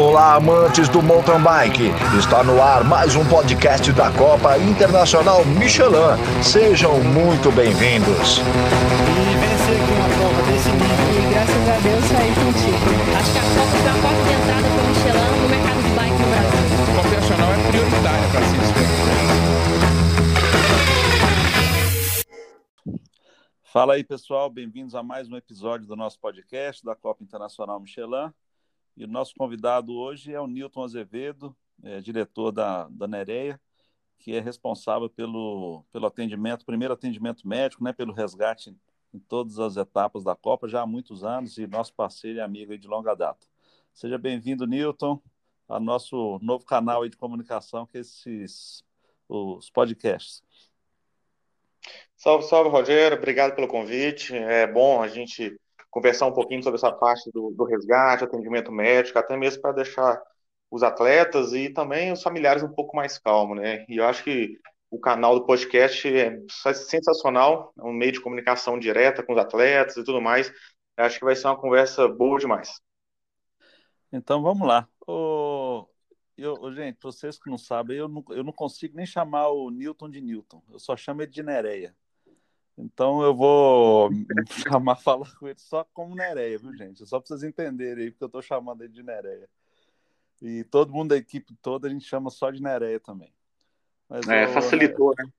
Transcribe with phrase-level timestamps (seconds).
[0.00, 1.90] Olá, amantes do mountain bike.
[2.18, 6.16] Está no ar mais um podcast da Copa Internacional Michelin.
[6.42, 8.38] Sejam muito bem-vindos.
[14.30, 16.70] Entrada Michelin no mercado de bike no Brasil.
[18.08, 18.56] é para se
[23.64, 28.32] Fala aí, pessoal, bem-vindos a mais um episódio do nosso podcast da Copa Internacional Michelin.
[29.00, 33.58] E o nosso convidado hoje é o Newton Azevedo, é, diretor da, da Nereia,
[34.18, 38.76] que é responsável pelo, pelo atendimento, primeiro atendimento médico, né, pelo resgate
[39.14, 42.76] em todas as etapas da Copa, já há muitos anos, e nosso parceiro e amigo
[42.76, 43.46] de longa data.
[43.94, 45.18] Seja bem-vindo, Newton,
[45.66, 48.84] ao nosso novo canal de comunicação, que é esses,
[49.26, 50.42] os podcasts.
[52.14, 53.16] Salve, salve, Rogério.
[53.16, 54.36] Obrigado pelo convite.
[54.36, 55.58] É bom a gente
[55.90, 60.22] conversar um pouquinho sobre essa parte do, do resgate, atendimento médico, até mesmo para deixar
[60.70, 63.84] os atletas e também os familiares um pouco mais calmos, né?
[63.88, 64.56] E eu acho que
[64.90, 66.38] o canal do podcast é
[66.74, 70.52] sensacional, é um meio de comunicação direta com os atletas e tudo mais.
[70.96, 72.80] Eu acho que vai ser uma conversa boa demais.
[74.12, 74.88] Então vamos lá.
[75.06, 75.88] Ô,
[76.36, 80.08] eu, gente, vocês que não sabem, eu não, eu não consigo nem chamar o Newton
[80.08, 81.94] de Newton, eu só chamo ele de Nereia.
[82.80, 84.10] Então eu vou
[84.68, 87.06] chamar, falar com ele só como Nereia, viu, gente?
[87.06, 89.48] Só para vocês entenderem aí, porque eu estou chamando ele de Nereia.
[90.40, 93.32] E todo mundo da equipe toda a gente chama só de Nereia também.
[94.08, 95.30] Mas, é, ô, facilitou, né?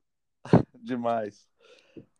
[0.75, 1.47] Demais.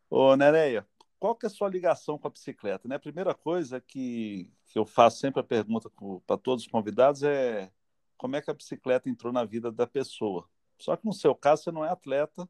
[0.09, 0.86] Ô, Nereia,
[1.19, 2.88] qual que é a sua ligação com a bicicleta?
[2.88, 2.95] Né?
[2.95, 5.89] A primeira coisa que, que eu faço sempre a pergunta
[6.25, 7.72] para todos os convidados é
[8.17, 10.50] como é que a bicicleta entrou na vida da pessoa.
[10.78, 12.50] Só que no seu caso você não é atleta,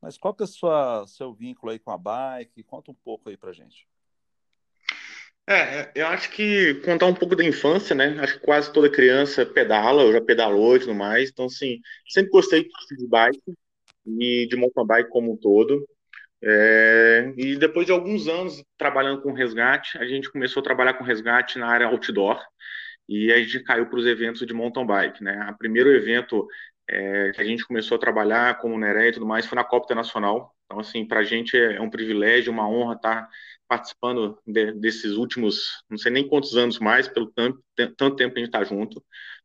[0.00, 2.62] mas qual que é o seu vínculo aí com a bike?
[2.62, 3.86] Conta um pouco aí pra gente.
[5.48, 8.16] É, eu acho que contar um pouco da infância, né?
[8.20, 11.28] Acho que quase toda criança pedala, eu já pedalou e tudo mais.
[11.28, 13.42] Então, assim, sempre gostei de bike
[14.06, 15.84] e de mountain bike como um todo.
[16.42, 21.04] É, e depois de alguns anos trabalhando com resgate, a gente começou a trabalhar com
[21.04, 22.40] resgate na área outdoor
[23.08, 25.50] e a gente caiu para os eventos de mountain bike, né?
[25.50, 26.46] O primeiro evento
[26.90, 29.84] é, que a gente começou a trabalhar como Neré e tudo mais foi na Copa
[29.86, 30.54] Internacional.
[30.64, 33.28] Então, assim, para a gente é um privilégio, uma honra estar
[33.68, 37.62] participando de, desses últimos, não sei nem quantos anos mais, pelo tanto,
[37.96, 39.02] tanto tempo que a gente está junto.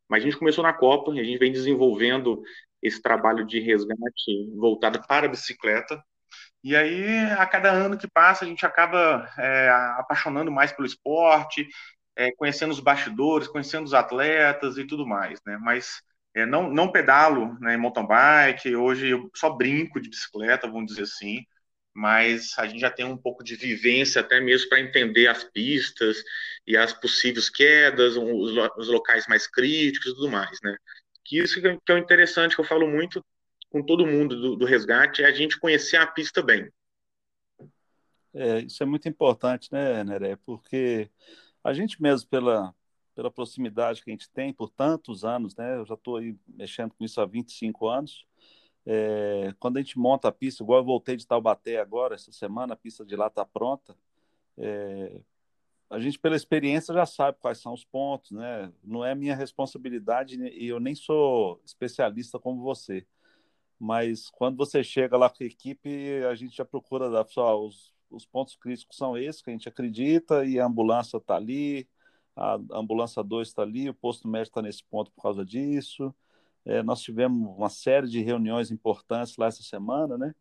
[0.09, 2.41] Mas a gente começou na Copa e a gente vem desenvolvendo
[2.81, 6.03] esse trabalho de resgate voltado para a bicicleta.
[6.63, 9.69] E aí, a cada ano que passa, a gente acaba é,
[9.99, 11.67] apaixonando mais pelo esporte,
[12.15, 15.57] é, conhecendo os bastidores, conhecendo os atletas e tudo mais, né?
[15.61, 16.01] Mas
[16.35, 20.87] é, não, não pedalo né, em mountain bike, hoje eu só brinco de bicicleta, vamos
[20.87, 21.45] dizer assim,
[21.93, 26.21] mas a gente já tem um pouco de vivência até mesmo para entender as pistas
[26.67, 30.75] e as possíveis quedas, os, os, locais mais críticos e tudo mais, né?
[31.23, 33.23] Que isso que é o interessante, que eu falo muito
[33.69, 36.69] com todo mundo do, do resgate, é a gente conhecer a pista bem.
[38.33, 40.35] É, isso é muito importante, né, Neré?
[40.45, 41.09] Porque
[41.63, 42.75] a gente mesmo, pela,
[43.15, 45.77] pela proximidade que a gente tem por tantos anos, né?
[45.77, 48.27] Eu já estou aí mexendo com isso há 25 anos.
[48.85, 52.73] É, quando a gente monta a pista, igual eu voltei de Taubaté agora, essa semana,
[52.73, 53.97] a pista de lá está pronta.
[54.57, 55.21] É,
[55.89, 58.71] a gente, pela experiência, já sabe quais são os pontos, né?
[58.83, 63.05] Não é minha responsabilidade e eu nem sou especialista como você.
[63.79, 67.93] Mas quando você chega lá com a equipe, a gente já procura dar, só os,
[68.09, 71.87] os pontos críticos são esses que a gente acredita e a ambulância está ali,
[72.35, 76.13] a ambulância 2 está ali, o posto médico está nesse ponto por causa disso.
[76.65, 80.33] É, nós tivemos uma série de reuniões importantes lá essa semana, né?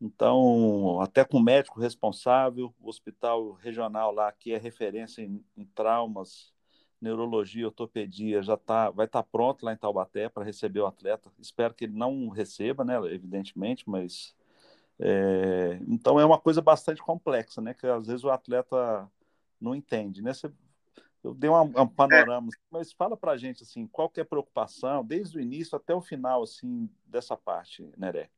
[0.00, 5.64] Então, até com o médico responsável, o hospital regional lá, que é referência em, em
[5.66, 6.52] traumas,
[7.00, 11.30] neurologia, ortopedia, já tá, vai estar tá pronto lá em Taubaté para receber o atleta.
[11.38, 12.96] Espero que ele não receba, né?
[13.12, 14.34] Evidentemente, mas
[14.98, 17.74] é, então é uma coisa bastante complexa, né?
[17.74, 19.10] Que às vezes o atleta
[19.60, 20.32] não entende, né?
[20.32, 20.50] Você
[21.22, 22.56] eu dei um, um panorama, é.
[22.70, 25.94] mas fala para a gente assim, qual que é a preocupação desde o início até
[25.94, 28.30] o final assim dessa parte, Neré?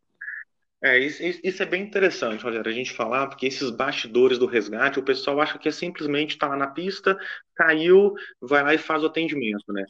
[0.84, 4.98] É, isso, isso, é bem interessante, Rogério, a gente falar, porque esses bastidores do resgate,
[4.98, 7.16] o pessoal acha que é simplesmente estar tá lá na pista,
[7.54, 9.84] caiu, vai lá e faz o atendimento, né?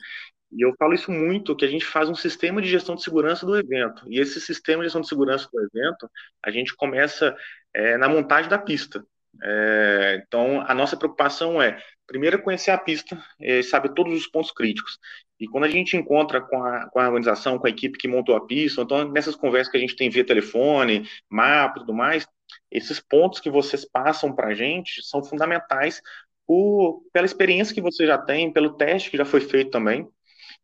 [0.52, 3.46] E eu falo isso muito, que a gente faz um sistema de gestão de segurança
[3.46, 4.04] do evento.
[4.06, 6.10] E esse sistema de gestão de segurança do evento,
[6.44, 7.34] a gente começa
[7.72, 9.02] é, na montagem da pista.
[9.42, 14.52] É, então, a nossa preocupação é, primeiro, conhecer a pista, é, saber todos os pontos
[14.52, 14.98] críticos.
[15.40, 18.36] E quando a gente encontra com a, com a organização, com a equipe que montou
[18.36, 22.26] a pista, então, nessas conversas que a gente tem via telefone, mapa e tudo mais,
[22.70, 26.00] esses pontos que vocês passam para a gente são fundamentais
[26.46, 30.06] por, pela experiência que você já tem, pelo teste que já foi feito também.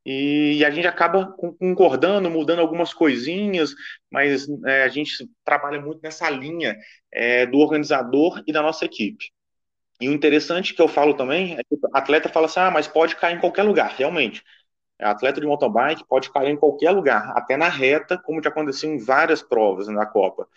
[0.04, 3.74] E, a gente acaba concordando, mudando algumas coisinhas,
[4.10, 6.76] mas é, a gente trabalha muito nessa linha
[7.12, 9.30] é, do organizador e da nossa equipe.
[10.00, 12.86] E o interessante que eu falo também é que o atleta fala assim, ah, mas
[12.86, 14.42] pode cair em qualquer lugar, realmente.
[15.00, 18.90] Atleta de mountain bike pode cair em qualquer lugar, até na reta, como já aconteceu
[18.92, 20.48] em várias provas na Copa.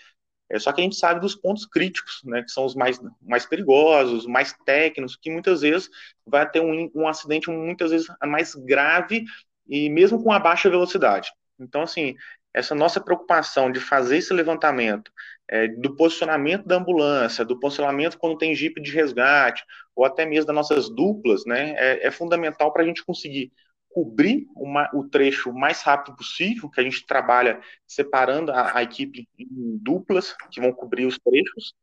[0.52, 3.46] É, só que a gente sabe dos pontos críticos, né, que são os mais, mais
[3.46, 5.90] perigosos, mais técnicos, que muitas vezes
[6.26, 9.24] vai ter um, um acidente muitas vezes mais grave
[9.68, 11.32] e mesmo com a baixa velocidade.
[11.58, 12.16] Então, assim,
[12.54, 15.10] essa nossa preocupação de fazer esse levantamento,
[15.48, 19.64] é, do posicionamento da ambulância, do posicionamento quando tem jipe de resgate,
[19.96, 23.54] ou até mesmo das nossas duplas, né, é, é fundamental para a gente conseguir
[23.94, 28.84] cobrir uma, o trecho o mais rápido possível, que a gente trabalha separando a, a,
[28.84, 31.74] equipe em duplas, que vão cobrir os trechos,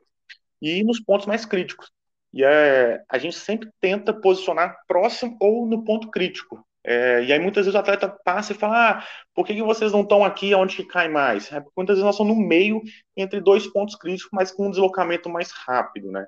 [0.60, 1.90] e nos pontos mais críticos.
[2.32, 6.64] E é, a gente sempre tenta posicionar próximo ou no ponto crítico.
[6.84, 9.92] É, e aí muitas vezes o atleta passa e fala, ah, por que, que vocês
[9.92, 11.52] não estão aqui onde que cai mais?
[11.52, 12.80] É muitas vezes nós somos no meio
[13.16, 16.26] entre dois pontos críticos, mas com um deslocamento mais rápido, né?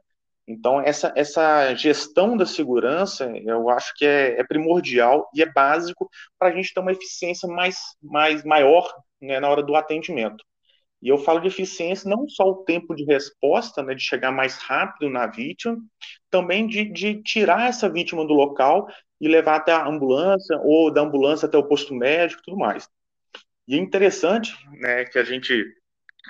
[0.50, 6.10] Então, essa, essa gestão da segurança, eu acho que é, é primordial e é básico
[6.36, 8.92] para a gente ter uma eficiência mais, mais maior
[9.22, 10.44] né, na hora do atendimento.
[11.00, 14.58] E eu falo de eficiência não só o tempo de resposta, né, de chegar mais
[14.58, 15.78] rápido na vítima,
[16.28, 18.88] também de, de tirar essa vítima do local
[19.20, 22.88] e levar até a ambulância, ou da ambulância até o posto médico tudo mais.
[23.68, 25.64] E é interessante né, que a gente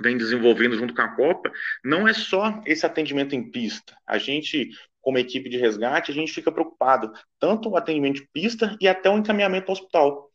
[0.01, 1.51] vem desenvolvendo junto com a Copa,
[1.85, 3.97] não é só esse atendimento em pista.
[4.07, 4.71] A gente,
[5.01, 9.11] como equipe de resgate, a gente fica preocupado tanto o atendimento de pista e até
[9.11, 10.31] o encaminhamento ao hospital.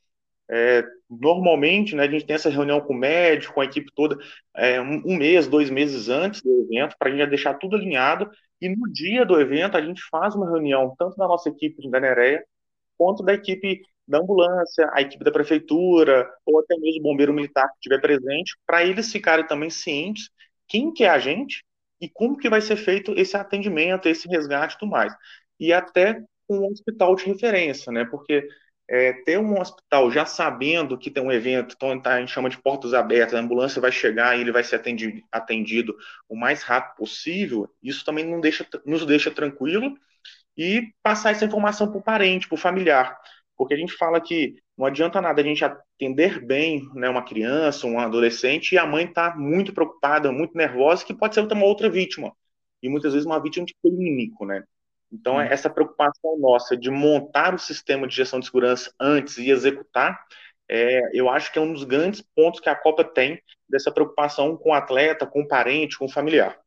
[0.49, 4.17] É, normalmente, né, a gente tem essa reunião com o médico, com a equipe toda,
[4.55, 8.29] é, um, mês, dois meses antes do evento, para a gente já deixar tudo alinhado.
[8.61, 11.99] E no dia do evento, a gente faz uma reunião, tanto da nossa equipe da
[11.99, 12.43] Nereia,
[12.97, 17.67] quanto da equipe da ambulância, a equipe da prefeitura, ou até mesmo o bombeiro militar
[17.69, 20.29] que estiver presente, para eles ficarem também cientes
[20.67, 21.63] quem que é a gente
[21.99, 25.13] e como que vai ser feito esse atendimento, esse resgate e tudo mais.
[25.59, 28.05] E até com um hospital de referência, né?
[28.05, 28.47] Porque
[28.87, 32.49] é, ter um hospital já sabendo que tem um evento, então tá, a gente chama
[32.49, 35.95] de portas abertas, a ambulância vai chegar e ele vai ser atendido, atendido
[36.29, 39.97] o mais rápido possível, isso também não deixa, nos deixa tranquilo
[40.57, 43.19] e passar essa informação para o parente, para o familiar.
[43.57, 47.87] Porque a gente fala que não adianta nada a gente atender bem né, uma criança,
[47.87, 51.89] um adolescente, e a mãe está muito preocupada, muito nervosa, que pode ser uma outra
[51.89, 52.33] vítima.
[52.83, 54.63] E muitas vezes uma vítima de clínico, né?
[55.11, 60.19] Então, essa preocupação nossa de montar o sistema de gestão de segurança antes e executar,
[60.67, 64.57] é, eu acho que é um dos grandes pontos que a Copa tem dessa preocupação
[64.57, 66.59] com o atleta, com o parente, com o familiar.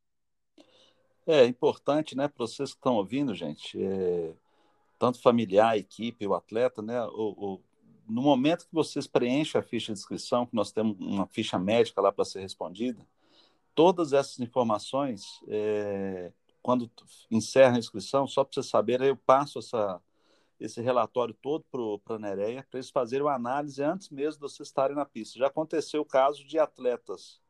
[1.27, 4.33] É importante, né, para vocês que estão ouvindo, gente, é
[4.99, 7.03] tanto familiar, a equipe, o atleta, né?
[7.05, 7.61] O, o,
[8.09, 12.01] no momento que vocês preenchem a ficha de inscrição, que nós temos uma ficha médica
[12.01, 13.07] lá para ser respondida,
[13.75, 16.91] todas essas informações, é, quando
[17.31, 20.01] encerra a inscrição, só para vocês saberem, eu passo essa,
[20.59, 21.65] esse relatório todo
[22.05, 25.39] para a Nereia, para eles fazerem uma análise antes mesmo de vocês estarem na pista.
[25.39, 27.41] Já aconteceu o caso de atletas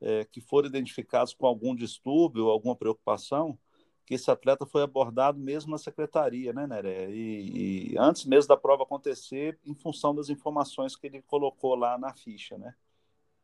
[0.00, 3.58] é, que foram identificados com algum distúrbio, alguma preocupação,
[4.06, 7.10] que esse atleta foi abordado mesmo na secretaria, né, Neré?
[7.10, 11.98] E, e, antes mesmo da prova acontecer, em função das informações que ele colocou lá
[11.98, 12.72] na ficha, né?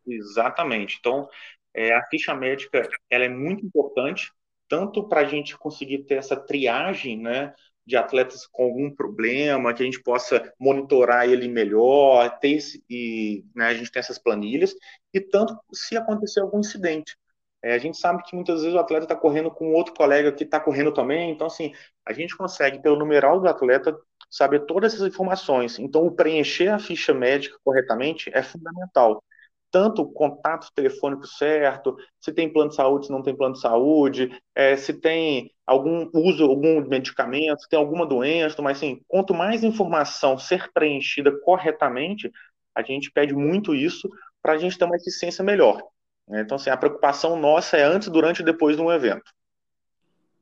[0.07, 0.99] Exatamente.
[1.01, 1.29] Então,
[1.75, 4.33] é, a ficha médica ela é muito importante,
[4.69, 7.53] tanto para a gente conseguir ter essa triagem, né,
[7.85, 13.45] de atletas com algum problema, que a gente possa monitorar ele melhor, ter esse, e
[13.55, 14.75] né, a gente tem essas planilhas,
[15.13, 17.17] e tanto se acontecer algum incidente.
[17.63, 20.45] É, a gente sabe que muitas vezes o atleta está correndo com outro colega que
[20.45, 21.73] está correndo também, então, assim,
[22.05, 23.97] a gente consegue, pelo numeral do atleta,
[24.31, 25.79] saber todas essas informações.
[25.79, 29.23] Então, o preencher a ficha médica corretamente é fundamental.
[29.71, 33.61] Tanto o contato telefônico certo, se tem plano de saúde, se não tem plano de
[33.61, 39.33] saúde, é, se tem algum uso, algum medicamento, se tem alguma doença, mas assim, quanto
[39.33, 42.31] mais informação ser preenchida corretamente,
[42.75, 44.09] a gente pede muito isso
[44.43, 45.81] para a gente ter uma eficiência melhor.
[46.29, 46.43] Né?
[46.43, 49.33] Então, assim, a preocupação nossa é antes, durante e depois de um evento.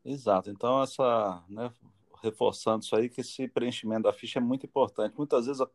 [0.05, 0.51] Exato.
[0.51, 1.71] Então, essa, né,
[2.23, 5.17] reforçando isso aí, que esse preenchimento da ficha é muito importante.
[5.17, 5.69] Muitas vezes a,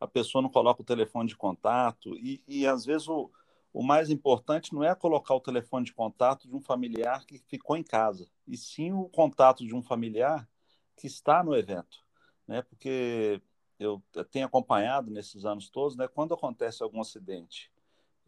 [0.00, 3.30] a pessoa não coloca o telefone de contato e, e às vezes o,
[3.72, 7.76] o mais importante não é colocar o telefone de contato de um familiar que ficou
[7.76, 10.48] em casa, e sim o contato de um familiar
[10.96, 11.98] que está no evento,
[12.46, 12.62] né?
[12.62, 13.40] Porque
[13.78, 14.02] eu
[14.32, 16.08] tenho acompanhado nesses anos todos, né?
[16.08, 17.70] Quando acontece algum acidente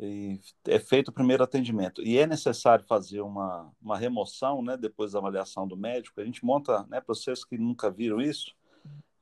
[0.02, 5.12] e é feito o primeiro atendimento e é necessário fazer uma, uma remoção, né, depois
[5.12, 8.56] da avaliação do médico, a gente monta, né, para vocês que nunca viram isso,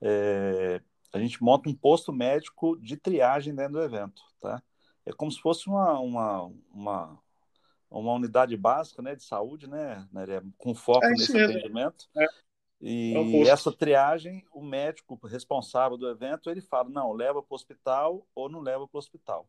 [0.00, 0.80] é,
[1.12, 4.62] a gente monta um posto médico de triagem dentro do evento, tá?
[5.04, 7.18] É como se fosse uma, uma, uma,
[7.90, 10.24] uma unidade básica né, de saúde, né, né
[10.56, 11.56] com foco é nesse mesmo.
[11.56, 12.08] atendimento.
[12.16, 12.26] É.
[12.80, 17.56] E é essa triagem, o médico responsável do evento, ele fala, não, leva para o
[17.56, 19.48] hospital ou não leva para o hospital.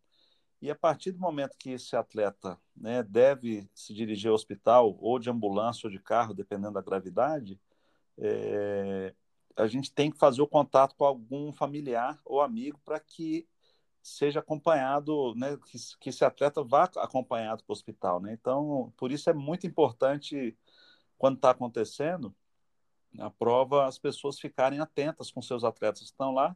[0.61, 5.17] E a partir do momento que esse atleta né, deve se dirigir ao hospital, ou
[5.17, 7.59] de ambulância ou de carro, dependendo da gravidade,
[8.17, 9.13] é,
[9.55, 13.47] a gente tem que fazer o contato com algum familiar ou amigo para que
[14.01, 18.19] seja acompanhado, né, que, que esse atleta vá acompanhado para o hospital.
[18.19, 18.33] Né?
[18.33, 20.57] Então, por isso é muito importante,
[21.17, 22.35] quando está acontecendo
[23.17, 26.55] a prova, as pessoas ficarem atentas com seus atletas que estão lá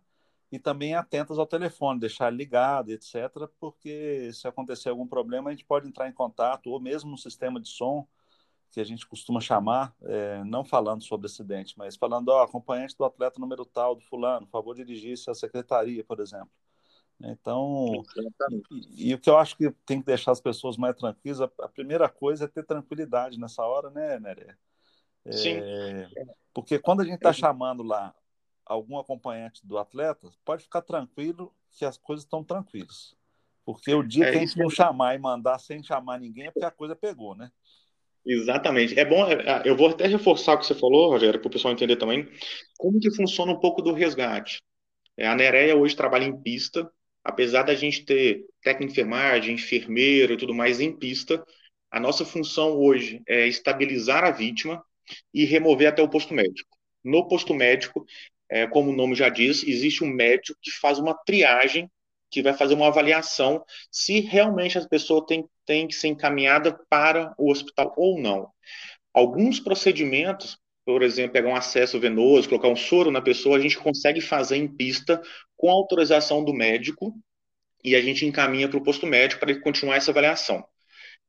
[0.53, 5.65] e também atentas ao telefone, deixar ligado, etc., porque se acontecer algum problema, a gente
[5.65, 8.07] pode entrar em contato, ou mesmo no sistema de som,
[8.69, 13.03] que a gente costuma chamar, é, não falando sobre acidente, mas falando, ó, acompanhante do
[13.03, 16.51] atleta número tal, do fulano, por favor, dirigir-se à secretaria, por exemplo.
[17.19, 18.03] Então,
[18.69, 21.49] e, e, o que eu acho que tem que deixar as pessoas mais tranquilas, a,
[21.61, 24.55] a primeira coisa é ter tranquilidade nessa hora, né, Neré?
[25.25, 25.55] É, Sim.
[26.53, 27.33] Porque quando a gente está é.
[27.33, 28.13] chamando lá
[28.65, 33.15] algum acompanhante do atleta, pode ficar tranquilo que as coisas estão tranquilas.
[33.65, 36.51] Porque o dia é, que a gente não chamar e mandar sem chamar ninguém é
[36.51, 37.51] porque a coisa pegou, né?
[38.25, 38.97] Exatamente.
[38.97, 41.51] É bom, é, é, eu vou até reforçar o que você falou, Rogério, para o
[41.51, 42.27] pessoal entender também
[42.77, 44.61] como que funciona um pouco do resgate.
[45.19, 46.89] A Nereia hoje trabalha em pista,
[47.23, 51.43] apesar da gente ter técnico de enfermagem, enfermeiro e tudo mais em pista,
[51.91, 54.83] a nossa função hoje é estabilizar a vítima
[55.33, 56.75] e remover até o posto médico.
[57.03, 58.05] No posto médico,
[58.49, 61.89] é, como o nome já diz, existe um médico que faz uma triagem,
[62.29, 67.33] que vai fazer uma avaliação se realmente a pessoa tem, tem que ser encaminhada para
[67.37, 68.49] o hospital ou não.
[69.13, 73.77] Alguns procedimentos, por exemplo, pegar um acesso venoso, colocar um soro na pessoa, a gente
[73.77, 75.21] consegue fazer em pista
[75.55, 77.13] com autorização do médico
[77.83, 80.65] e a gente encaminha para o posto médico para ele continuar essa avaliação.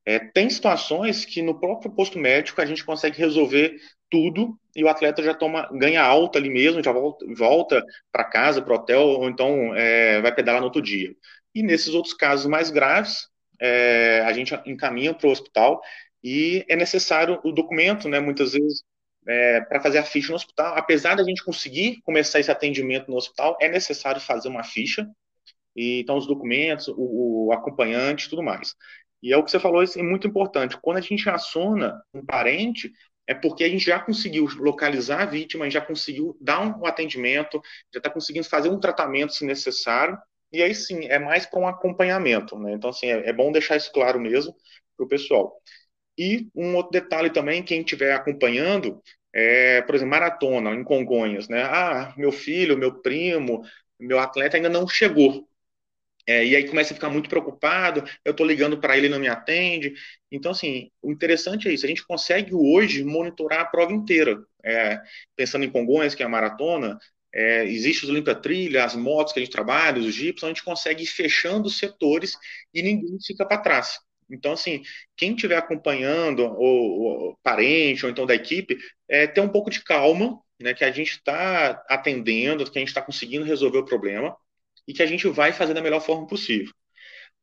[0.07, 3.77] É, tem situações que no próprio posto médico a gente consegue resolver
[4.11, 7.83] tudo e o atleta já toma ganha alta ali mesmo, já volta, volta
[8.13, 11.15] para casa, para o hotel, ou então é, vai pedalar no outro dia.
[11.55, 13.29] E nesses outros casos mais graves,
[13.61, 15.81] é, a gente encaminha para o hospital
[16.23, 18.83] e é necessário o documento, né, muitas vezes,
[19.27, 20.75] é, para fazer a ficha no hospital.
[20.77, 25.09] Apesar da gente conseguir começar esse atendimento no hospital, é necessário fazer uma ficha,
[25.77, 28.75] e, então os documentos, o, o acompanhante tudo mais.
[29.25, 30.77] E é o que você falou, isso é muito importante.
[30.83, 32.93] Quando a gente aciona um parente,
[33.27, 37.59] é porque a gente já conseguiu localizar a vítima, já conseguiu dar um atendimento,
[37.91, 40.19] já está conseguindo fazer um tratamento se necessário,
[40.53, 42.59] e aí sim, é mais para um acompanhamento.
[42.59, 42.75] Né?
[42.75, 44.55] Então, assim, é, é bom deixar isso claro mesmo
[44.95, 45.59] para o pessoal.
[46.19, 49.03] E um outro detalhe também, quem estiver acompanhando,
[49.33, 51.63] é, por exemplo, maratona em Congonhas, né?
[51.63, 53.63] Ah, meu filho, meu primo,
[53.99, 55.49] meu atleta ainda não chegou.
[56.27, 59.19] É, e aí começa a ficar muito preocupado, eu estou ligando para ele e não
[59.19, 59.95] me atende.
[60.31, 64.43] Então, assim, o interessante é isso, a gente consegue hoje monitorar a prova inteira.
[64.63, 65.01] É,
[65.37, 66.99] pensando em Congonhas, que é a maratona,
[67.35, 70.53] é, existe os Olympia Trilha, as motos que a gente trabalha, os jeeps, então a
[70.53, 72.37] gente consegue ir fechando os setores
[72.73, 73.99] e ninguém fica para trás.
[74.31, 74.83] Então, assim,
[75.17, 78.79] quem estiver acompanhando, ou, ou, parente, ou então da equipe,
[79.09, 82.89] é, ter um pouco de calma, né, que a gente está atendendo, que a gente
[82.89, 84.35] está conseguindo resolver o problema,
[84.87, 86.73] e que a gente vai fazer da melhor forma possível.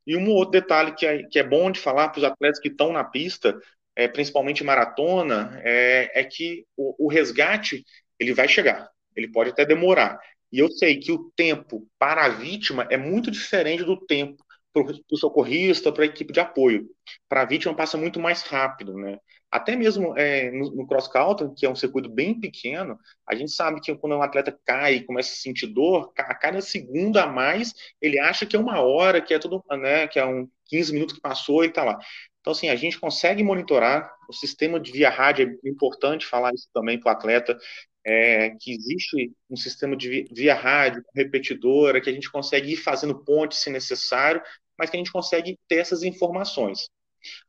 [0.05, 2.69] E um outro detalhe que é, que é bom de falar para os atletas que
[2.69, 3.59] estão na pista,
[3.95, 7.83] é, principalmente maratona, é, é que o, o, resgate
[8.19, 10.19] ele vai chegar, ele pode até demorar.
[10.51, 14.43] E eu sei que o tempo para a vítima é muito diferente do tempo
[14.73, 16.89] para o socorrista, para a equipe de apoio.
[17.27, 19.17] Para a vítima passa muito mais rápido, né?
[19.51, 23.51] Até mesmo é, no, no cross country, que é um circuito bem pequeno, a gente
[23.51, 27.27] sabe que quando um atleta cai e começa a sentir dor, a cada segundo a
[27.27, 30.93] mais, ele acha que é uma hora, que é tudo, né, que é um 15
[30.93, 31.99] minutos que passou e está lá.
[32.39, 36.69] Então, assim, a gente consegue monitorar o sistema de via rádio, é importante falar isso
[36.73, 37.57] também para o atleta,
[38.05, 43.23] é, que existe um sistema de via rádio, repetidora, que a gente consegue ir fazendo
[43.23, 44.41] ponte se necessário,
[44.77, 46.89] mas que a gente consegue ter essas informações.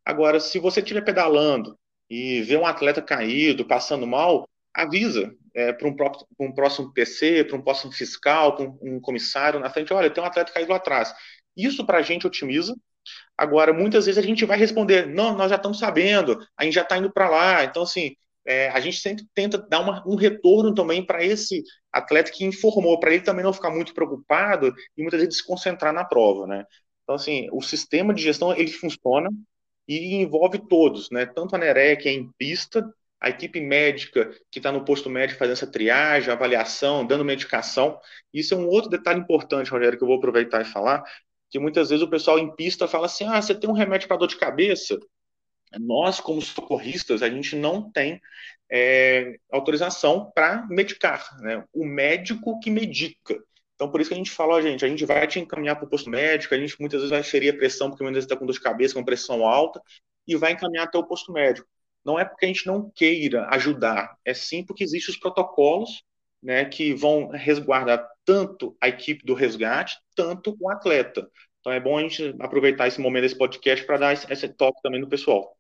[0.05, 1.79] Agora, se você estiver pedalando
[2.13, 5.97] e vê um atleta caído, passando mal, avisa é, para um,
[6.41, 10.23] um, próximo PC, para um próximo fiscal, para um, um, comissário na frente, olha, tem
[10.23, 11.15] um atleta caído lá atrás.
[11.57, 12.77] Isso para a gente otimiza.
[13.35, 16.83] Agora, muitas vezes a gente vai responder, não, nós já estamos sabendo, a gente já
[16.83, 17.65] está indo para lá.
[17.65, 18.15] Então, assim,
[18.45, 23.01] é, a gente sempre tenta dar uma, um retorno também para esse atleta que informou,
[23.01, 26.67] para ele também não ficar muito preocupado e muitas vezes se concentrar na prova, né?
[27.05, 29.31] Então, assim, o sistema de gestão, ele funciona,
[29.87, 31.27] e envolve todos, né?
[31.27, 35.39] Tanto a Nereia, que é em pista, a equipe médica que está no posto médico
[35.39, 38.01] fazendo essa triagem, avaliação, dando medicação.
[38.35, 41.05] Isso é um outro detalhe importante, Rogério, que eu vou aproveitar e falar,
[41.49, 44.17] que muitas vezes o pessoal em pista fala assim, ah, você tem um remédio para
[44.17, 44.99] dor de cabeça?
[45.79, 48.21] Nós, como socorristas, a gente não tem
[48.71, 51.65] é, autorização para medicar, né?
[51.73, 53.39] O médico que medica.
[53.83, 55.87] Então, por isso que a gente fala, ó, gente, a gente vai te encaminhar para
[55.87, 58.37] o posto médico, a gente muitas vezes vai ferir a pressão, porque muitas vezes está
[58.37, 59.83] com dor de cabeça, com pressão alta,
[60.25, 61.67] e vai encaminhar até o posto médico.
[62.05, 66.05] Não é porque a gente não queira ajudar, é sim porque existem os protocolos
[66.41, 71.29] né, que vão resguardar tanto a equipe do resgate, tanto o atleta.
[71.59, 75.01] Então é bom a gente aproveitar esse momento desse podcast para dar esse, toque também
[75.01, 75.57] no pessoal.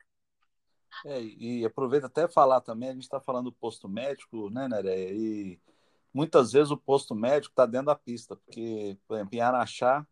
[1.07, 5.11] É, e aproveita até falar também, a gente está falando do posto médico, né, Nereia?
[5.13, 5.59] E
[6.13, 10.07] muitas vezes o posto médico está dentro da pista, porque, por exemplo, em Araxá,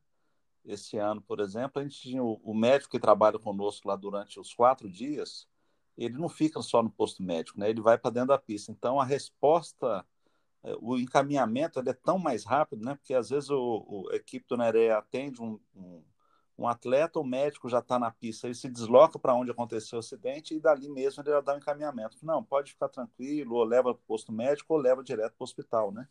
[0.65, 4.39] esse ano, por exemplo, a gente tinha o, o, médico que trabalha conosco lá durante
[4.39, 5.49] os quatro dias,
[5.97, 7.69] ele não fica só no posto médico, né?
[7.69, 8.71] Ele vai para dentro da pista.
[8.73, 10.05] Então, a resposta,
[10.63, 12.95] é, o encaminhamento, ele é tão mais rápido, né?
[12.95, 16.03] Porque às vezes o, o a equipe do Nereia atende um, um
[16.61, 20.01] um atleta, o médico já está na pista, ele se desloca para onde aconteceu o
[20.01, 22.19] acidente e dali mesmo ele já dá um encaminhamento.
[22.23, 25.45] Não, pode ficar tranquilo, ou leva para o posto médico, ou leva direto para o
[25.45, 26.07] hospital, né?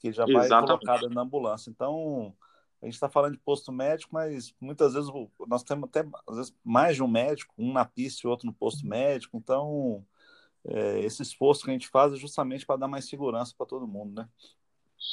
[0.00, 1.70] Que já vai colocado na ambulância.
[1.70, 2.34] Então,
[2.82, 5.08] a gente está falando de posto médico, mas muitas vezes
[5.46, 8.52] nós temos até às vezes, mais de um médico, um na pista e outro no
[8.52, 9.36] posto médico.
[9.36, 10.04] Então,
[10.64, 13.86] é, esse esforço que a gente faz é justamente para dar mais segurança para todo
[13.86, 14.28] mundo, né?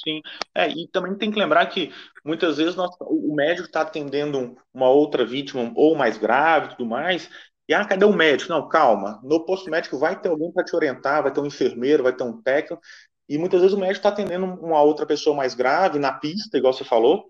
[0.02, 0.22] Sim,
[0.56, 1.92] é, e também tem que lembrar que
[2.26, 6.86] muitas vezes nós, o médico está atendendo uma outra vítima ou mais grave e tudo
[6.90, 7.30] mais,
[7.68, 8.52] e ah, cadê o médico?
[8.52, 12.04] Não, calma, no posto médico vai ter alguém para te orientar, vai ter um enfermeiro,
[12.04, 12.82] vai ter um técnico,
[13.30, 16.74] e muitas vezes o médico está atendendo uma outra pessoa mais grave na pista, igual
[16.74, 17.26] você falou,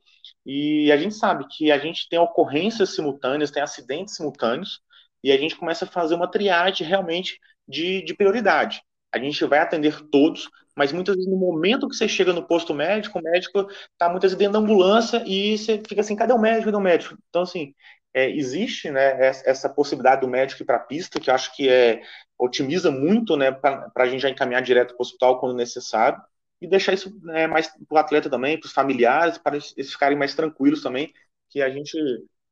[0.45, 4.79] e a gente sabe que a gente tem ocorrências simultâneas, tem acidentes simultâneos,
[5.23, 8.81] e a gente começa a fazer uma triagem realmente de, de prioridade.
[9.13, 12.73] A gente vai atender todos, mas muitas vezes no momento que você chega no posto
[12.73, 16.39] médico, o médico está muitas vezes dentro da ambulância e você fica assim, cadê o
[16.39, 16.65] médico?
[16.65, 17.17] Cadê o médico?
[17.29, 17.73] Então, assim,
[18.13, 22.01] é, existe né, essa possibilidade do médico ir para a pista, que acho que é,
[22.37, 26.21] otimiza muito né, para a gente já encaminhar direto para o hospital quando necessário,
[26.61, 30.17] e deixar isso né, mais para o atleta também, para os familiares, para eles ficarem
[30.17, 31.11] mais tranquilos também,
[31.49, 31.97] que a gente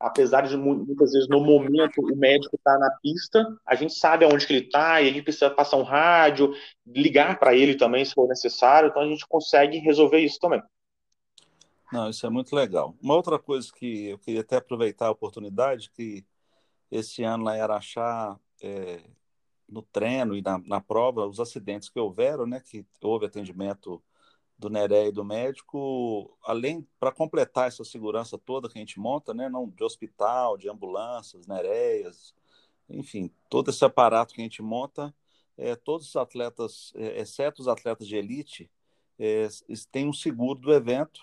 [0.02, 4.46] apesar de muitas vezes no momento o médico está na pista, a gente sabe aonde
[4.46, 6.54] que ele está e a gente precisa passar um rádio,
[6.86, 10.62] ligar para ele também se for necessário, então a gente consegue resolver isso também.
[11.92, 12.96] Não, isso é muito legal.
[13.02, 16.26] Uma outra coisa que eu queria até aproveitar a oportunidade, que
[16.90, 19.02] esse ano lá em Araxá, é,
[19.68, 24.02] no treino e na, na prova, os acidentes que houveram, né, que houve atendimento
[24.62, 29.34] do Neré e do médico, além para completar essa segurança toda que a gente monta,
[29.34, 32.36] né, não de hospital, de ambulâncias, nereias,
[32.88, 35.14] enfim, todo esse aparato que a gente monta,
[35.58, 38.70] é, todos os atletas, é, exceto os atletas de elite,
[39.18, 39.48] é,
[39.92, 41.22] têm um seguro do evento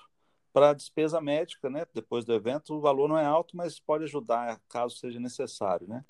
[0.53, 1.87] para despesa médica, né?
[1.95, 6.05] Depois do evento, o valor não é alto, mas pode ajudar caso seja necessário, né?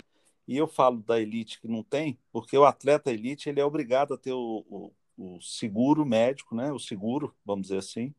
[0.46, 4.14] E eu falo da elite que não tem, porque o atleta elite ele é obrigado
[4.14, 8.14] a ter o, o o seguro médico, né, o seguro, vamos dizer assim,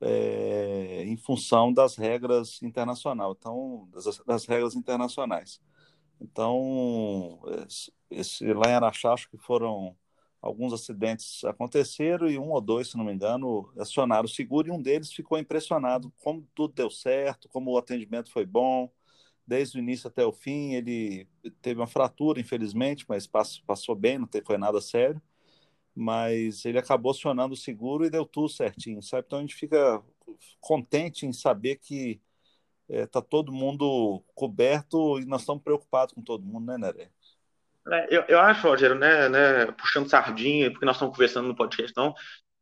[0.00, 5.60] é, em função das regras internacionais, então das, das, regras internacionais.
[6.20, 7.40] Então,
[8.10, 9.96] esse, lá em Araxá, acho que foram
[10.42, 14.70] alguns acidentes aconteceram e um ou dois, se não me engano, acionaram o seguro e
[14.70, 18.90] um deles ficou impressionado como tudo deu certo, como o atendimento foi bom,
[19.46, 20.74] desde o início até o fim.
[20.74, 21.28] Ele
[21.62, 25.20] teve uma fratura, infelizmente, mas passou bem, não foi nada sério
[25.94, 29.24] mas ele acabou acionando o seguro e deu tudo certinho, sabe?
[29.26, 30.02] Então a gente fica
[30.60, 32.20] contente em saber que
[32.88, 37.10] está é, todo mundo coberto e nós estamos preocupados com todo mundo, né, Neré?
[37.90, 41.90] É, eu, eu acho, Rogério, né, né, puxando sardinha, porque nós estamos conversando no podcast,
[41.90, 42.14] então,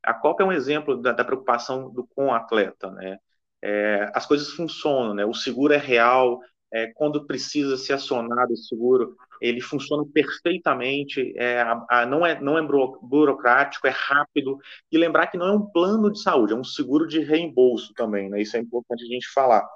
[0.02, 3.18] a Copa é um exemplo da, da preocupação do, com o atleta, né?
[3.64, 5.24] É, as coisas funcionam, né?
[5.24, 6.40] O seguro é real,
[6.72, 12.40] é, quando precisa ser acionado o seguro, ele funciona perfeitamente, é, a, a, não, é,
[12.40, 14.58] não é burocrático, é rápido,
[14.90, 18.30] e lembrar que não é um plano de saúde, é um seguro de reembolso também,
[18.30, 18.40] né?
[18.40, 19.66] Isso é importante a gente falar.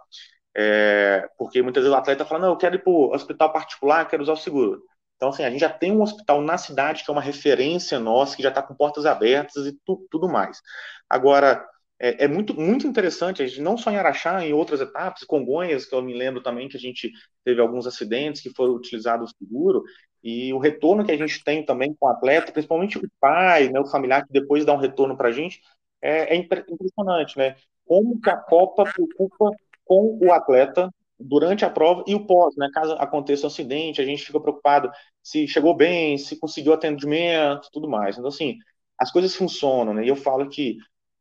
[0.56, 4.08] É, porque muitas vezes o atleta fala, não, eu quero ir para o hospital particular,
[4.08, 4.82] quero usar o seguro.
[5.16, 8.36] Então, assim, a gente já tem um hospital na cidade que é uma referência nossa,
[8.36, 10.60] que já está com portas abertas e tu, tudo mais.
[11.08, 11.66] Agora,
[11.98, 15.86] é, é, muito, muito interessante, a gente, não só em Araxá, em outras etapas, Congonhas,
[15.86, 17.10] que eu me lembro também que a gente
[17.44, 19.82] teve alguns acidentes que foram utilizados seguro,
[20.22, 23.80] e o retorno que a gente tem também com o atleta, principalmente o pai, né,
[23.80, 25.60] o familiar, que depois dá um retorno para a gente,
[26.02, 27.56] é, é, impressionante, né?
[27.84, 29.50] Como que a Copa preocupa
[29.84, 32.68] com o atleta durante a prova e o pós, né?
[32.74, 34.90] Caso aconteça um acidente, a gente fica preocupado
[35.22, 38.16] se chegou bem, se conseguiu atendimento, tudo mais.
[38.16, 38.58] Então, assim,
[38.98, 40.04] as coisas funcionam, né?
[40.04, 40.76] E eu falo que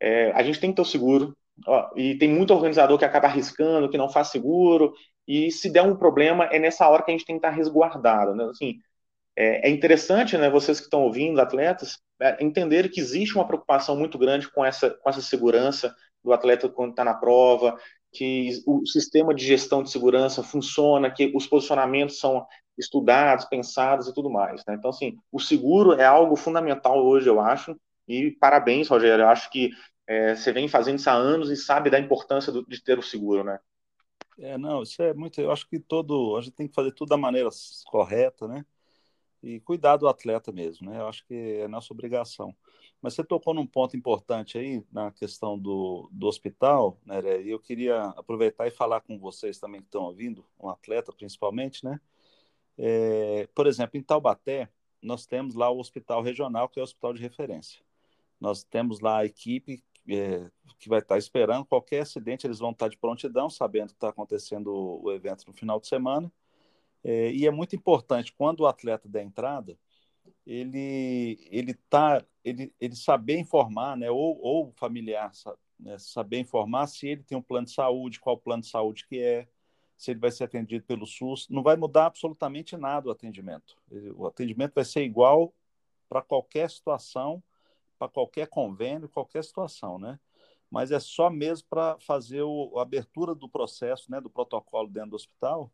[0.06, 3.26] é, a gente tem que ter o seguro, ó, e tem muito organizador que acaba
[3.28, 4.94] arriscando, que não faz seguro,
[5.28, 8.36] e se der um problema, é nessa hora que a gente tem que estar resguardado,
[8.36, 8.46] né?
[8.46, 8.76] Assim,
[9.36, 13.98] é, é interessante, né, vocês que estão ouvindo, atletas, é, entender que existe uma preocupação
[13.98, 17.76] muito grande com essa, com essa segurança do atleta quando está na prova,
[18.14, 22.46] que o sistema de gestão de segurança funciona, que os posicionamentos são
[22.78, 24.64] estudados, pensados e tudo mais.
[24.68, 24.76] Né?
[24.76, 27.76] Então, assim, o seguro é algo fundamental hoje, eu acho,
[28.08, 29.72] e parabéns, Rogério, eu acho que
[30.08, 33.04] é, você vem fazendo isso há anos e sabe da importância do, de ter o
[33.04, 33.60] seguro, né?
[34.38, 37.10] É, não, isso é muito, eu acho que todo, a gente tem que fazer tudo
[37.10, 37.50] da maneira
[37.86, 38.66] correta, né?
[39.46, 41.00] e cuidar do atleta mesmo, né?
[41.00, 42.56] Eu acho que é nossa obrigação.
[43.00, 47.22] Mas você tocou num ponto importante aí na questão do, do hospital, né?
[47.44, 51.86] E eu queria aproveitar e falar com vocês também que estão ouvindo, um atleta principalmente,
[51.86, 52.02] né?
[52.76, 54.68] É, por exemplo, em Taubaté,
[55.00, 57.82] nós temos lá o hospital regional, que é o hospital de referência.
[58.40, 62.88] Nós temos lá a equipe é, que vai estar esperando qualquer acidente, eles vão estar
[62.88, 66.32] de prontidão, sabendo que está acontecendo o evento no final de semana
[67.06, 69.78] é, e é muito importante, quando o atleta der entrada,
[70.44, 75.32] ele, ele, tá, ele, ele saber informar, né, ou, ou familiar
[75.80, 79.20] né, saber informar se ele tem um plano de saúde, qual plano de saúde que
[79.20, 79.48] é,
[79.96, 81.48] se ele vai ser atendido pelo SUS.
[81.48, 83.78] Não vai mudar absolutamente nada o atendimento.
[84.16, 85.54] O atendimento vai ser igual
[86.10, 87.42] para qualquer situação,
[87.98, 90.20] para qualquer convênio, qualquer situação, né?
[90.70, 95.12] Mas é só mesmo para fazer o, a abertura do processo, né, do protocolo dentro
[95.12, 95.72] do hospital,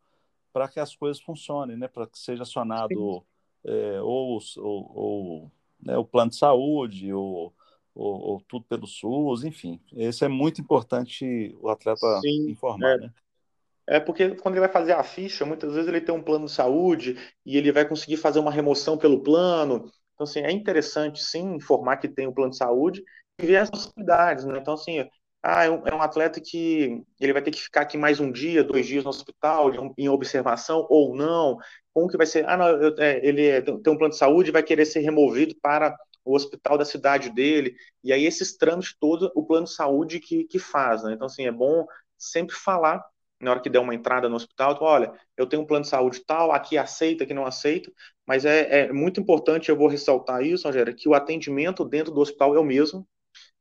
[0.53, 1.87] para que as coisas funcionem, né?
[1.87, 3.25] Para que seja acionado
[3.63, 7.53] é, ou, ou, ou né, o plano de saúde, ou,
[7.95, 9.79] ou, ou, tudo pelo SUS, enfim.
[9.91, 12.97] Isso é muito importante o atleta Sim, informar, é.
[12.97, 13.13] né?
[13.87, 16.51] É porque quando ele vai fazer a ficha, muitas vezes ele tem um plano de
[16.51, 19.91] saúde e ele vai conseguir fazer uma remoção pelo plano.
[20.21, 23.03] Então, assim, é interessante, sim, informar que tem o um plano de saúde
[23.39, 24.59] e ver as possibilidades, né?
[24.59, 25.03] Então, assim,
[25.41, 28.31] ah, é um, é um, atleta que ele vai ter que ficar aqui mais um
[28.31, 31.57] dia, dois dias no hospital, em observação ou não.
[31.91, 32.47] Como que vai ser?
[32.47, 34.99] Ah, não, eu, é, ele é, tem um plano de saúde e vai querer ser
[34.99, 37.75] removido para o hospital da cidade dele.
[38.03, 41.13] E aí esses trâmites todos, o plano de saúde que, que faz, né?
[41.13, 41.83] Então, assim, é bom
[42.19, 43.03] sempre falar
[43.41, 45.89] na hora que der uma entrada no hospital, então, olha, eu tenho um plano de
[45.89, 47.91] saúde tal, aqui aceita, aqui não aceita,
[48.31, 52.21] mas é, é muito importante, eu vou ressaltar isso, Rogério, que o atendimento dentro do
[52.21, 53.05] hospital é o mesmo,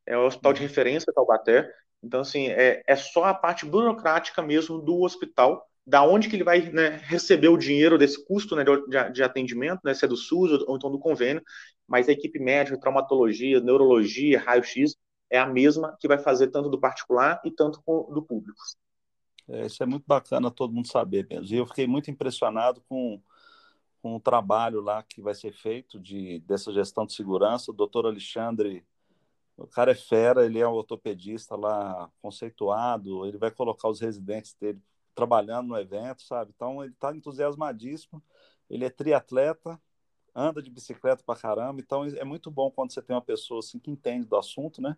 [0.06, 1.68] é o hospital de referência Taubaté.
[2.00, 6.44] Então, assim, é, é só a parte burocrática mesmo do hospital, da onde que ele
[6.44, 10.16] vai né, receber o dinheiro desse custo né, de, de, atendimento, né, se é do
[10.16, 11.42] SUS ou, ou então do convênio,
[11.84, 14.94] mas a equipe médica, traumatologia, neurologia, raio-x,
[15.28, 18.60] é a mesma que vai fazer tanto do particular e tanto do público.
[19.48, 21.52] É, isso é muito bacana todo mundo saber mesmo.
[21.52, 23.20] E eu fiquei muito impressionado com,
[24.02, 27.70] com o trabalho lá que vai ser feito de, dessa gestão de segurança.
[27.70, 28.84] O doutor Alexandre
[29.56, 34.54] o cara é fera, ele é um ortopedista lá conceituado, ele vai colocar os residentes
[34.54, 34.80] dele
[35.14, 36.52] trabalhando no evento, sabe?
[36.54, 38.22] Então ele está entusiasmadíssimo.
[38.70, 39.78] Ele é triatleta,
[40.34, 43.78] anda de bicicleta pra caramba, então é muito bom quando você tem uma pessoa assim
[43.78, 44.96] que entende do assunto, né?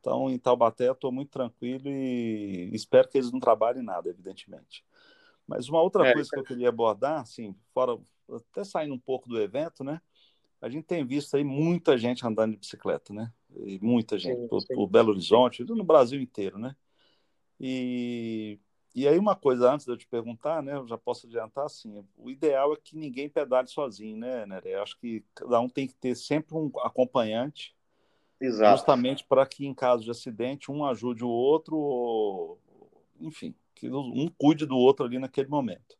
[0.00, 4.86] Então em Taubaté eu estou muito tranquilo e espero que eles não trabalhem nada, evidentemente.
[5.46, 7.98] Mas uma outra é, coisa que eu queria abordar, assim, fora
[8.30, 10.00] até saindo um pouco do evento, né?
[10.60, 13.32] A gente tem visto aí muita gente andando de bicicleta, né?
[13.56, 14.74] e muita gente, sim, por, sim.
[14.74, 16.76] por, Belo Horizonte, no Brasil inteiro, né?
[17.58, 18.58] E,
[18.94, 22.04] e aí uma coisa antes de eu te perguntar, né, eu já posso adiantar assim,
[22.16, 24.60] o ideal é que ninguém pedale sozinho, né, né?
[24.64, 27.74] Eu acho que cada um tem que ter sempre um acompanhante,
[28.40, 28.76] Exato.
[28.76, 32.60] justamente para que em caso de acidente um ajude o outro, ou,
[33.20, 35.97] enfim, que um cuide do outro ali naquele momento.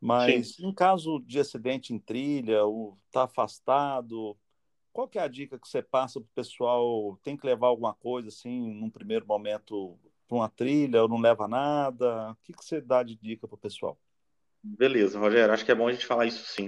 [0.00, 0.68] Mas Sim.
[0.68, 4.36] em caso de acidente em trilha, ou tá afastado,
[4.92, 7.18] qual que é a dica que você passa para o pessoal?
[7.22, 11.46] Tem que levar alguma coisa assim, num primeiro momento, para uma trilha ou não leva
[11.46, 12.30] nada?
[12.32, 13.98] O que, que você dá de dica para o pessoal?
[14.62, 16.66] Beleza, Rogério, acho que é bom a gente falar isso sim.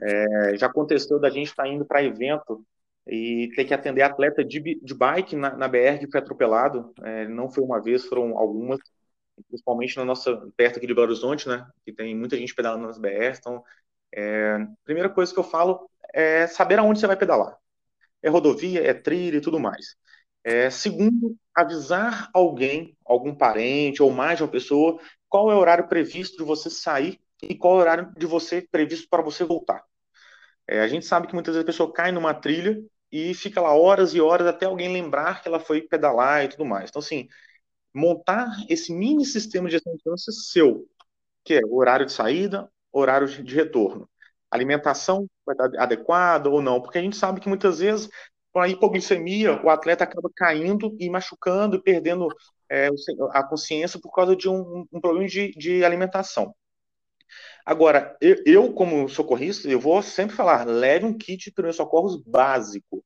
[0.00, 2.64] É, já aconteceu da gente estar tá indo para evento
[3.06, 6.92] e ter que atender atleta de, de bike na, na BR que foi atropelado.
[7.02, 8.78] É, não foi uma vez, foram algumas,
[9.48, 11.66] principalmente na nossa, perto aqui de Belo Horizonte, né?
[11.84, 13.38] Que tem muita gente pedalando nas BR.
[13.38, 13.64] Então,
[14.14, 17.56] é, primeira coisa que eu falo é saber aonde você vai pedalar.
[18.22, 19.96] É rodovia, é trilha e tudo mais.
[20.44, 25.88] É, segundo, avisar alguém, algum parente ou mais de uma pessoa, qual é o horário
[25.88, 29.84] previsto de você sair e qual é o horário de você previsto para você voltar.
[30.66, 33.74] É, a gente sabe que muitas vezes a pessoa cai numa trilha e fica lá
[33.74, 36.90] horas e horas até alguém lembrar que ela foi pedalar e tudo mais.
[36.90, 37.28] Então, assim,
[37.94, 40.86] montar esse mini sistema de gestão seu,
[41.44, 44.08] que é o horário de saída, horário de retorno.
[44.50, 45.26] Alimentação
[45.78, 48.08] adequada ou não, porque a gente sabe que muitas vezes
[48.52, 52.28] com a hipoglicemia o atleta acaba caindo e machucando perdendo
[52.70, 52.88] é,
[53.32, 56.54] a consciência por causa de um, um problema de, de alimentação.
[57.64, 62.22] Agora, eu, eu, como socorrista, eu vou sempre falar, leve um kit de primeiros socorros
[62.22, 63.04] básico,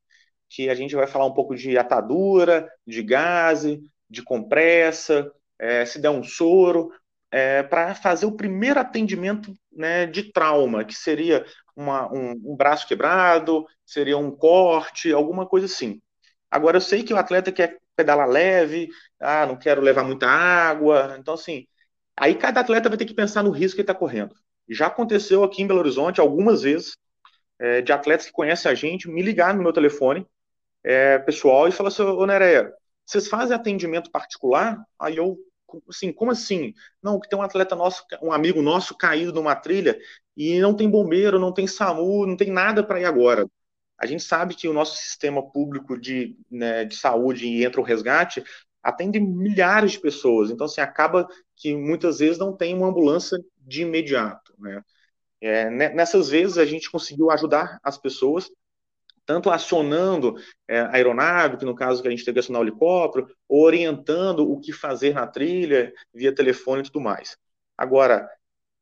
[0.49, 6.01] que a gente vai falar um pouco de atadura, de gase, de compressa, é, se
[6.01, 6.93] der um soro,
[7.31, 11.45] é, para fazer o primeiro atendimento né, de trauma, que seria
[11.77, 16.01] uma, um, um, braço quebrado, seria um corte, alguma coisa assim.
[16.51, 18.89] Agora, eu sei que o atleta quer pedalar leve,
[19.21, 21.67] ah, não quero levar muita água, então, assim,
[22.17, 24.35] aí cada atleta vai ter que pensar no risco que está correndo.
[24.69, 26.97] Já aconteceu aqui em Belo Horizonte algumas vezes,
[27.59, 30.27] é, de atletas que conhecem a gente, me ligar no meu telefone,
[30.85, 32.73] é, pessoal, e falar assim, ô Nereia,
[33.09, 34.79] vocês fazem atendimento particular?
[34.99, 35.39] Aí eu,
[35.89, 36.75] assim, como assim?
[37.03, 39.99] Não, que tem um atleta nosso, um amigo nosso caído numa trilha
[40.37, 43.49] e não tem bombeiro, não tem SAMU, não tem nada para ir agora.
[43.99, 47.85] A gente sabe que o nosso sistema público de, né, de saúde e entra o
[47.85, 48.45] resgate
[48.83, 50.51] atende milhares de pessoas.
[50.51, 54.83] Então, assim, acaba que muitas vezes não tem uma ambulância de imediato, né?
[55.41, 58.51] É, nessas vezes a gente conseguiu ajudar as pessoas
[59.29, 60.37] tanto acionando
[60.67, 64.51] é, a aeronave, que no caso que a gente teve que acionar o helicóptero, orientando
[64.51, 67.37] o que fazer na trilha via telefone e tudo mais.
[67.77, 68.27] Agora,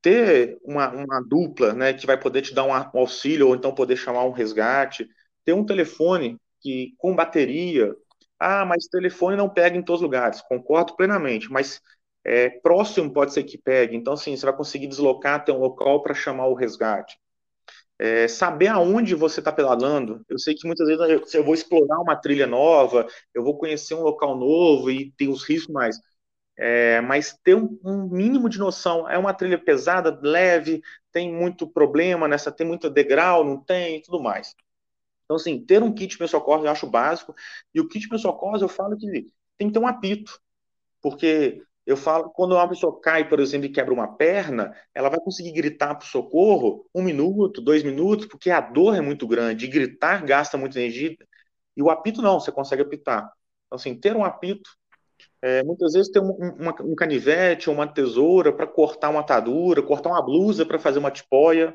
[0.00, 3.96] ter uma, uma dupla né, que vai poder te dar um, auxílio ou então poder
[3.96, 5.08] chamar um resgate,
[5.44, 7.92] ter um telefone que com bateria,
[8.38, 11.80] ah, mas telefone não pega em todos os lugares, concordo plenamente, mas
[12.24, 16.02] é, próximo pode ser que pegue, então assim, você vai conseguir deslocar até um local
[16.04, 17.18] para chamar o resgate
[17.98, 20.24] é, saber aonde você está pedalando.
[20.28, 24.02] Eu sei que muitas vezes eu, vou explorar uma trilha nova, eu vou conhecer um
[24.02, 25.98] local novo e tem os riscos mais.
[26.58, 29.08] É, mas ter um, um, mínimo de noção.
[29.08, 30.82] É uma trilha pesada, leve,
[31.12, 34.54] tem muito problema nessa, tem muito degrau, não tem, tudo mais.
[35.24, 37.34] Então, assim, ter um kit de socorro eu acho básico.
[37.74, 39.26] E o kit de socorro eu falo que
[39.58, 40.40] tem que ter um apito.
[41.02, 45.20] Porque eu falo, quando uma pessoa cai, por exemplo, e quebra uma perna, ela vai
[45.20, 49.66] conseguir gritar para o socorro um minuto, dois minutos, porque a dor é muito grande.
[49.66, 51.16] E gritar gasta muita energia.
[51.76, 53.30] E o apito não, você consegue apitar.
[53.66, 54.68] Então, assim, ter um apito,
[55.40, 59.82] é, muitas vezes ter um, uma, um canivete ou uma tesoura para cortar uma atadura,
[59.82, 61.74] cortar uma blusa para fazer uma tipóia.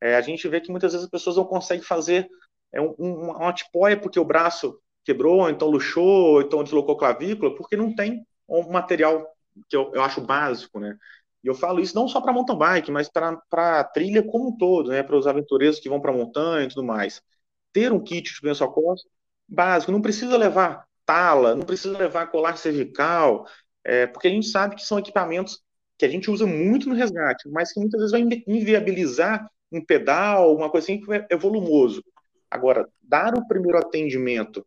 [0.00, 2.28] É, a gente vê que muitas vezes as pessoas não conseguem fazer
[2.72, 7.94] é, um, uma tipóia porque o braço quebrou, então luxou, então deslocou clavícula, porque não
[7.94, 9.26] tem um material
[9.68, 10.96] que eu, eu acho básico, né?
[11.42, 14.56] E eu falo isso não só para mountain bike, mas para a trilha como um
[14.56, 15.02] todo, né?
[15.02, 17.22] Para os aventureiros que vão para montanha e tudo mais.
[17.72, 18.60] Ter um kit de primeiros
[19.48, 23.46] básico, não precisa levar tala, não precisa levar colar cervical,
[23.84, 25.60] é, porque a gente sabe que são equipamentos
[25.98, 30.44] que a gente usa muito no resgate, mas que muitas vezes vai inviabilizar um pedal,
[30.44, 32.02] alguma coisa assim que é, é volumoso.
[32.50, 34.64] Agora, dar o primeiro atendimento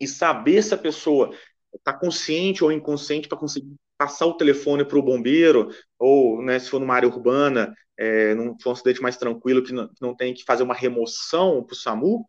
[0.00, 1.34] e saber se a pessoa
[1.74, 6.68] está consciente ou inconsciente para conseguir passar o telefone para o bombeiro, ou né, se
[6.68, 10.14] for numa área urbana, é, num for um acidente mais tranquilo, que não, que não
[10.14, 12.28] tem que fazer uma remoção para o SAMU,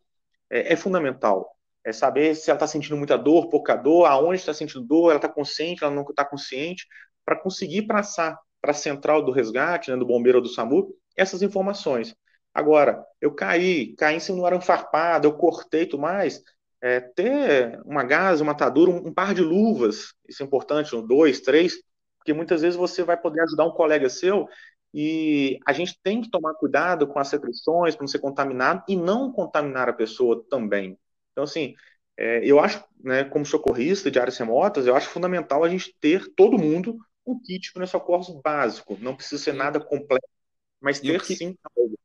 [0.50, 1.48] é, é, fundamental.
[1.84, 5.16] É saber se ela está sentindo muita dor, pouca dor, aonde está sentindo dor, ela
[5.16, 6.86] está consciente, ela não está consciente,
[7.24, 11.42] para conseguir passar para a central do resgate, né, do bombeiro ou do SAMU, essas
[11.42, 12.14] informações.
[12.52, 16.42] Agora, eu caí, caí em cima do farpado, eu cortei tudo mais,
[16.80, 21.06] é, ter uma gás, uma atadura, um, um, par de luvas, isso é importante, um,
[21.06, 21.74] dois, três,
[22.18, 24.48] porque muitas vezes você vai poder ajudar um colega seu
[24.92, 28.96] e a gente tem que tomar cuidado com as secreções para não ser contaminado e
[28.96, 30.98] não contaminar a pessoa também.
[31.32, 31.74] Então, assim,
[32.16, 36.26] é, eu acho, né, como socorrista de áreas remotas, eu acho fundamental a gente ter,
[36.34, 38.96] todo mundo, um kit para socorro básico.
[39.00, 40.26] Não precisa ser nada completo,
[40.80, 41.36] mas ter que...
[41.36, 41.98] sim algo.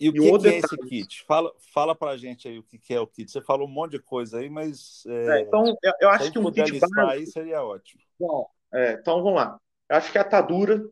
[0.00, 1.24] E o e que, que é esse kit?
[1.24, 3.30] Fala, fala pra gente aí o que, que é o kit.
[3.30, 5.04] Você falou um monte de coisa aí, mas.
[5.06, 7.00] É, é, então, eu, eu acho que um kit básico...
[7.00, 8.00] aí seria ótimo.
[8.18, 9.60] Bom, é, então vamos lá.
[9.90, 10.82] Eu acho que a atadura,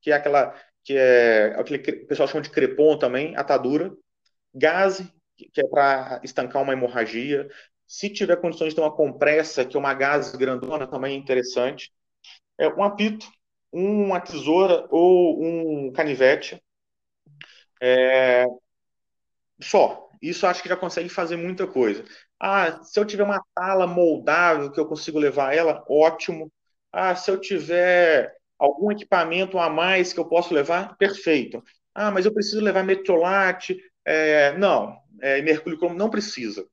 [0.00, 0.54] que é aquela.
[0.84, 3.92] que é aquele que o pessoal chama de crepom também, atadura.
[4.54, 5.02] Gás,
[5.36, 7.48] que é para estancar uma hemorragia.
[7.84, 11.92] Se tiver condições de ter uma compressa, que é uma gás grandona, também é interessante.
[12.56, 13.26] É um apito,
[13.72, 16.62] uma tesoura ou um canivete
[17.82, 18.46] é...
[19.60, 20.08] Só.
[20.20, 22.04] Isso acho que já consegue fazer muita coisa.
[22.38, 26.52] Ah, se eu tiver uma tala moldável que eu consigo levar ela, ótimo.
[26.92, 31.62] Ah, se eu tiver algum equipamento a mais que eu posso levar, perfeito.
[31.94, 33.76] Ah, mas eu preciso levar metiolate.
[34.04, 36.66] É, não, é, mercúrio cromo não precisa.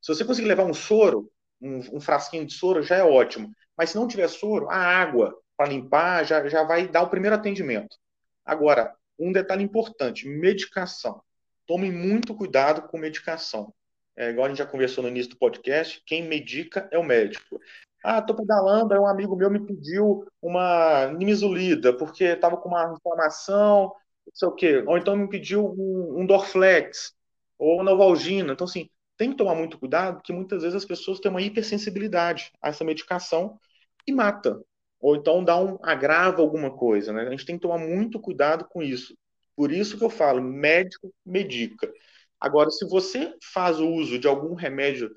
[0.00, 3.50] Se você conseguir levar um soro, um, um, frasquinho de soro, já é ótimo.
[3.76, 7.36] Mas se não tiver soro, a água para limpar já, já vai dar o primeiro
[7.36, 7.96] atendimento.
[8.44, 11.22] Agora, um detalhe importante: medicação.
[11.66, 13.72] Tomem muito cuidado com medicação.
[14.16, 17.60] É, igual a gente já conversou no início do podcast, quem medica é o médico.
[18.02, 22.94] Ah, tô pedalando, aí um amigo meu me pediu uma nimesulida, porque estava com uma
[22.94, 23.92] inflamação,
[24.26, 24.84] não sei o quê.
[24.86, 27.14] Ou então me pediu um, um Dorflex,
[27.58, 28.54] ou Novalgina.
[28.54, 32.50] Então, assim, tem que tomar muito cuidado, porque muitas vezes as pessoas têm uma hipersensibilidade
[32.62, 33.60] a essa medicação
[34.06, 34.58] e mata.
[35.00, 37.22] Ou então dá um agrava alguma coisa, né?
[37.22, 39.16] A gente tem que tomar muito cuidado com isso.
[39.56, 41.90] Por isso que eu falo, médico medica.
[42.38, 45.10] Agora, se você faz o uso de algum remédio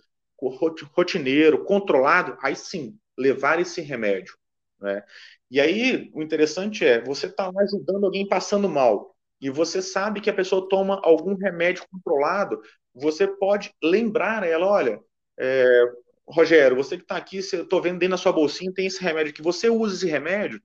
[0.92, 4.36] rotineiro, controlado, aí sim, levar esse remédio.
[4.80, 5.02] Né?
[5.50, 10.30] E aí, o interessante é, você está ajudando alguém passando mal, e você sabe que
[10.30, 12.62] a pessoa toma algum remédio controlado,
[12.94, 15.00] você pode lembrar ela, olha,
[15.38, 15.86] é,
[16.28, 19.34] Rogério, você que está aqui, eu estou vendo dentro da sua bolsinha, tem esse remédio
[19.34, 20.62] que você usa esse remédio,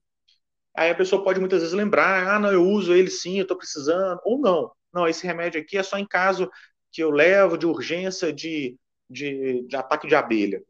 [0.76, 3.56] aí a pessoa pode muitas vezes lembrar, ah, não, eu uso ele sim, eu estou
[3.56, 6.50] precisando, ou não, não, esse remédio aqui é só em caso
[6.92, 8.78] que eu levo de urgência de,
[9.10, 10.62] de, de ataque de abelha.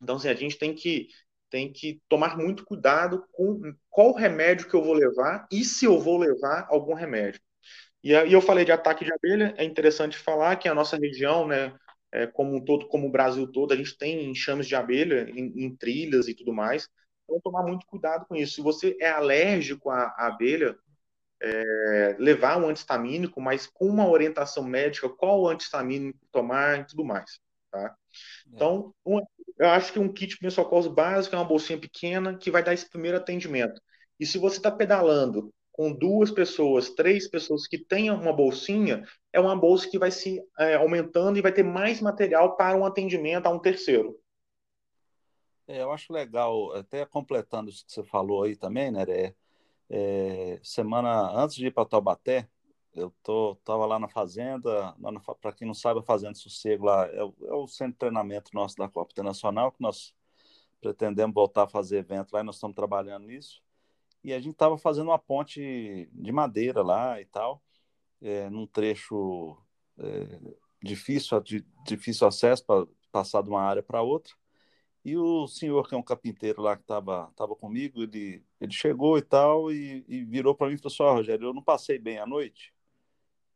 [0.00, 1.08] Então, assim, a gente tem que,
[1.50, 5.98] tem que tomar muito cuidado com qual remédio que eu vou levar e se eu
[5.98, 7.40] vou levar algum remédio.
[8.02, 11.74] E, eu falei de ataque de abelha, é interessante falar que a nossa região, né,
[12.12, 15.64] é, como um todo, como o Brasil todo, a gente tem enxames de abelha em,
[15.64, 16.88] em, trilhas e tudo mais.
[17.24, 18.54] Então, tomar muito cuidado com isso.
[18.54, 20.76] Se você é alérgico à, à abelha,
[21.40, 27.38] é, levar um antistamínico, mas com uma orientação médica, qual antistamínico tomar e tudo mais.
[27.70, 27.86] Tá?
[27.86, 28.54] É.
[28.54, 29.20] Então, um,
[29.58, 32.74] eu acho que um kit de socorro básico é uma bolsinha pequena que vai dar
[32.74, 33.80] esse primeiro atendimento.
[34.18, 39.38] E se você está pedalando com duas pessoas, três pessoas que tenham uma bolsinha, é
[39.38, 43.46] uma bolsa que vai se é, aumentando e vai ter mais material para um atendimento
[43.46, 44.18] a um terceiro.
[45.68, 49.34] É, eu acho legal, até completando isso que você falou aí também, né, é,
[49.88, 52.48] é semana antes de ir para Taubaté,
[52.92, 54.96] eu tô, tava lá na fazenda,
[55.40, 58.74] para quem não sabe, a Fazenda Sossego lá é, é, o centro de treinamento nosso
[58.74, 60.12] da Copa Internacional, que nós
[60.80, 63.62] pretendemos voltar a fazer evento lá e nós estamos trabalhando nisso
[64.28, 67.62] e a gente estava fazendo uma ponte de madeira lá e tal,
[68.20, 69.56] é, num trecho
[69.98, 70.40] é,
[70.82, 74.34] difícil, de, difícil acesso para passar de uma área para outra.
[75.04, 79.16] E o senhor, que é um carpinteiro lá que estava tava comigo, ele, ele chegou
[79.16, 81.98] e tal, e, e virou para mim e falou assim: oh, Rogério, eu não passei
[81.98, 82.74] bem a noite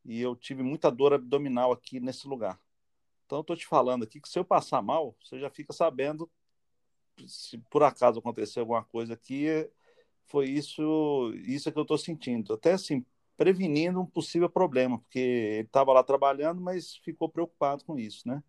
[0.04, 2.58] e eu tive muita dor abdominal aqui nesse lugar.
[3.26, 6.30] Então, eu estou te falando aqui que se eu passar mal, você já fica sabendo
[7.26, 9.46] se por acaso acontecer alguma coisa aqui,
[10.32, 12.54] foi isso, isso que eu estou sentindo.
[12.54, 13.04] Até assim,
[13.36, 18.42] prevenindo um possível problema, porque ele estava lá trabalhando, mas ficou preocupado com isso, né?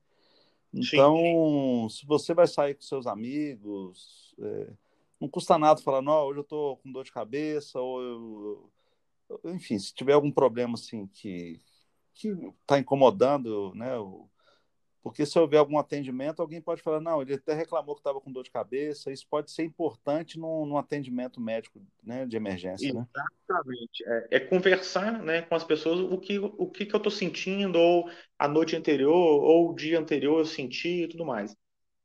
[0.74, 1.90] Então, Sim.
[1.90, 4.74] se você vai sair com seus amigos, é,
[5.20, 8.72] não custa nada falar, não, hoje eu estou com dor de cabeça, ou eu,
[9.52, 11.60] enfim, se tiver algum problema assim que
[12.16, 12.30] que
[12.62, 13.98] está incomodando, né,
[15.04, 18.32] porque se houver algum atendimento, alguém pode falar, não, ele até reclamou que estava com
[18.32, 19.12] dor de cabeça.
[19.12, 22.88] Isso pode ser importante num, atendimento médico né, de emergência.
[22.88, 24.06] Exatamente.
[24.06, 24.28] Né?
[24.32, 27.78] É, é, conversar né, com as pessoas o que, o que, que eu estou sentindo,
[27.78, 31.54] ou a noite anterior, ou o dia anterior eu senti e tudo mais.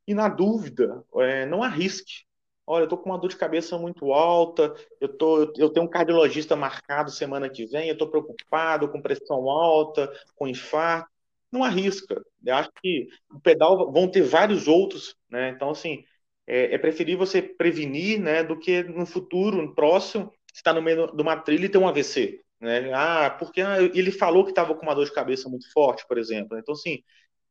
[0.05, 2.25] E na dúvida, é, não arrisque.
[2.67, 5.89] Olha, eu estou com uma dor de cabeça muito alta, eu, tô, eu tenho um
[5.89, 11.09] cardiologista marcado semana que vem, eu estou preocupado com pressão alta, com infarto
[11.51, 12.21] não arrisca.
[12.45, 15.49] Eu acho que o pedal vão ter vários outros, né?
[15.49, 16.03] Então, assim,
[16.47, 21.07] é, é preferível você prevenir, né, do que no futuro, no próximo, estar no meio
[21.15, 22.91] de uma trilha e ter um AVC, né?
[22.93, 26.17] Ah, porque ah, ele falou que estava com uma dor de cabeça muito forte, por
[26.17, 26.57] exemplo.
[26.57, 27.03] Então, assim,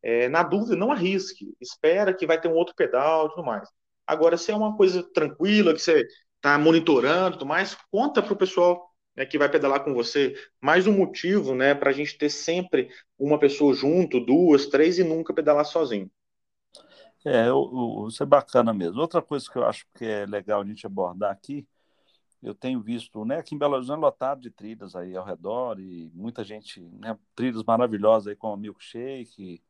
[0.02, 1.54] é, na dúvida, não arrisque.
[1.60, 3.68] Espera que vai ter um outro pedal e tudo mais.
[4.06, 6.06] Agora, se é uma coisa tranquila, que você
[6.36, 8.87] está monitorando tudo mais, conta para o pessoal
[9.18, 10.34] né, que vai pedalar com você.
[10.60, 15.04] Mais um motivo né, para a gente ter sempre uma pessoa junto, duas, três e
[15.04, 16.08] nunca pedalar sozinho.
[17.26, 17.46] É,
[18.06, 19.00] isso é bacana mesmo.
[19.00, 21.66] Outra coisa que eu acho que é legal a gente abordar aqui,
[22.40, 26.12] eu tenho visto, né, aqui em Belo Horizonte lotado de trilhas aí ao redor e
[26.14, 29.60] muita gente, né, trilhas maravilhosas aí com o Milkshake,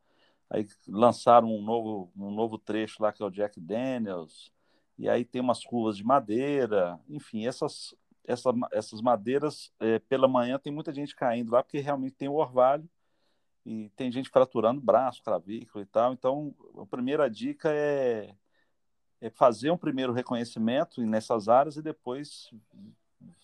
[0.51, 4.53] aí lançaram um novo, um novo trecho lá que é o Jack Daniels,
[4.99, 7.95] e aí tem umas curvas de madeira, enfim, essas
[8.29, 12.35] essa, essas madeiras, é, pela manhã, tem muita gente caindo lá, porque realmente tem o
[12.35, 12.87] orvalho
[13.65, 16.13] e tem gente fraturando braço, clavícula e tal.
[16.13, 18.35] Então, a primeira dica é,
[19.19, 22.51] é fazer um primeiro reconhecimento nessas áreas e depois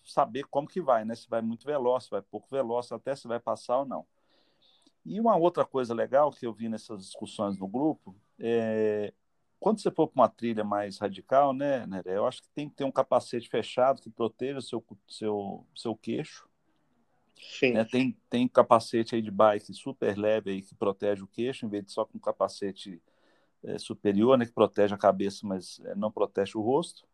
[0.05, 1.15] saber como que vai, né?
[1.15, 4.05] Se vai muito veloz, se vai pouco veloz, até se vai passar ou não.
[5.03, 9.11] E uma outra coisa legal que eu vi nessas discussões no grupo é
[9.59, 12.75] quando você for para uma trilha mais radical, né, Neré, eu acho que tem que
[12.75, 16.47] ter um capacete fechado que proteja o seu, seu, seu queixo,
[17.37, 17.73] Sim.
[17.73, 17.85] Né?
[17.85, 21.85] Tem, tem capacete aí de bike super leve aí que protege o queixo, em vez
[21.85, 23.01] de só com capacete
[23.63, 27.05] é, superior, né, que protege a cabeça, mas é, não protege o rosto.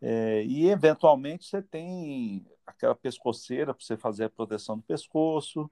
[0.00, 5.70] É, e eventualmente você tem aquela pescoceira para você fazer a proteção do pescoço,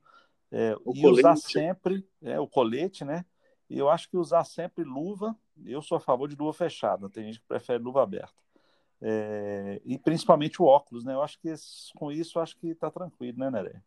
[0.50, 1.06] é, e colete.
[1.06, 3.24] usar sempre é, o colete, né?
[3.68, 7.24] E eu acho que usar sempre luva, eu sou a favor de luva fechada, tem
[7.24, 8.42] gente que prefere luva aberta.
[9.00, 11.12] É, e principalmente o óculos, né?
[11.12, 11.52] Eu acho que
[11.96, 13.82] com isso acho que está tranquilo, né, Neré?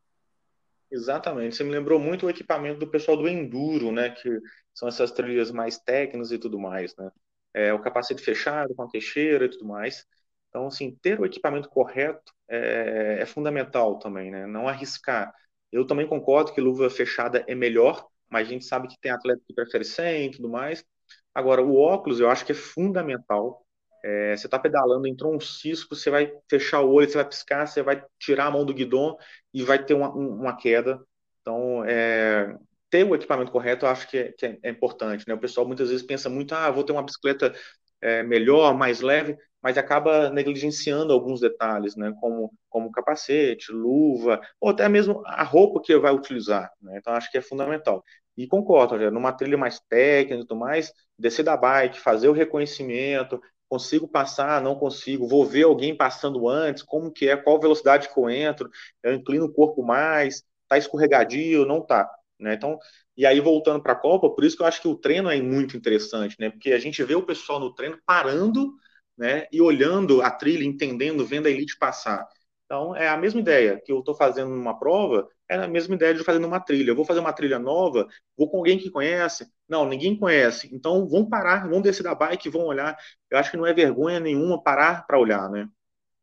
[0.92, 1.56] Exatamente.
[1.56, 4.10] Você me lembrou muito o equipamento do pessoal do enduro, né?
[4.12, 4.40] Que
[4.74, 7.12] são essas trilhas mais técnicas e tudo mais, né?
[7.54, 10.06] É, o capacete fechado, com a teixeira e tudo mais.
[10.50, 14.46] Então, assim, ter o equipamento correto é, é fundamental também, né?
[14.46, 15.34] Não arriscar.
[15.72, 19.42] Eu também concordo que luva fechada é melhor, mas a gente sabe que tem atleta
[19.46, 20.86] que prefere sem e tudo mais.
[21.34, 23.66] Agora, o óculos eu acho que é fundamental.
[24.04, 27.68] É, você está pedalando, entrou um cisco, você vai fechar o olho, você vai piscar,
[27.68, 29.18] você vai tirar a mão do guidão
[29.54, 31.02] e vai ter uma, uma queda.
[31.42, 32.56] Então, é,
[32.90, 35.26] ter o equipamento correto eu acho que é, que é, importante.
[35.28, 35.34] Né?
[35.34, 37.54] O pessoal muitas vezes pensa muito, ah, vou ter uma bicicleta
[38.02, 42.14] é, melhor, mais leve, mas acaba negligenciando alguns detalhes, né?
[42.20, 46.72] como, como capacete, luva, ou até mesmo a roupa que vai utilizar.
[46.82, 46.98] Né?
[46.98, 48.04] Então, acho que é fundamental.
[48.38, 52.34] E concordo, Rogério, numa trilha mais técnica e tudo mais, descer da bike, fazer o
[52.34, 58.08] reconhecimento, consigo passar, não consigo, vou ver alguém passando antes, como que é, qual velocidade
[58.10, 58.70] que eu entro,
[59.04, 62.54] eu inclino o corpo mais, tá escorregadio, não tá, né?
[62.54, 62.78] Então,
[63.18, 65.42] e aí voltando para a Copa, por isso que eu acho que o treino é
[65.42, 66.50] muito interessante, né?
[66.50, 68.76] Porque a gente vê o pessoal no treino parando,
[69.18, 72.28] né, e olhando a trilha, entendendo, vendo a elite passar.
[72.66, 76.14] Então, é a mesma ideia que eu estou fazendo numa prova, é a mesma ideia
[76.14, 76.92] de fazer numa trilha.
[76.92, 78.06] Eu vou fazer uma trilha nova,
[78.38, 79.50] vou com alguém que conhece.
[79.70, 80.70] Não, ninguém conhece.
[80.74, 82.98] Então, vão parar, vão descer da bike, vão olhar.
[83.32, 85.70] Eu acho que não é vergonha nenhuma parar para olhar, né?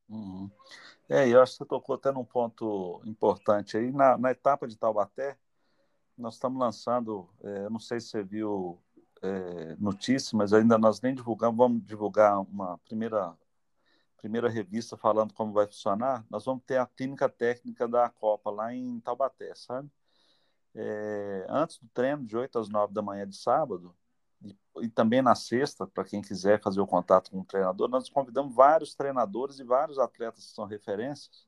[0.09, 0.51] Uhum.
[1.09, 3.91] É, eu acho que você tocou até num ponto importante aí.
[3.91, 5.37] Na, na etapa de Taubaté,
[6.17, 8.81] nós estamos lançando, é, não sei se você viu
[9.23, 13.37] é, notícia, mas ainda nós nem divulgamos, vamos divulgar uma primeira
[14.25, 18.73] primeira revista falando como vai funcionar, nós vamos ter a clínica técnica da Copa lá
[18.75, 19.91] em Taubaté, sabe?
[20.75, 23.95] É, antes do treino, de 8 às 9 da manhã de sábado,
[24.43, 28.09] e, e também na sexta, para quem quiser fazer o contato com o treinador, nós
[28.09, 31.47] convidamos vários treinadores e vários atletas que são referências,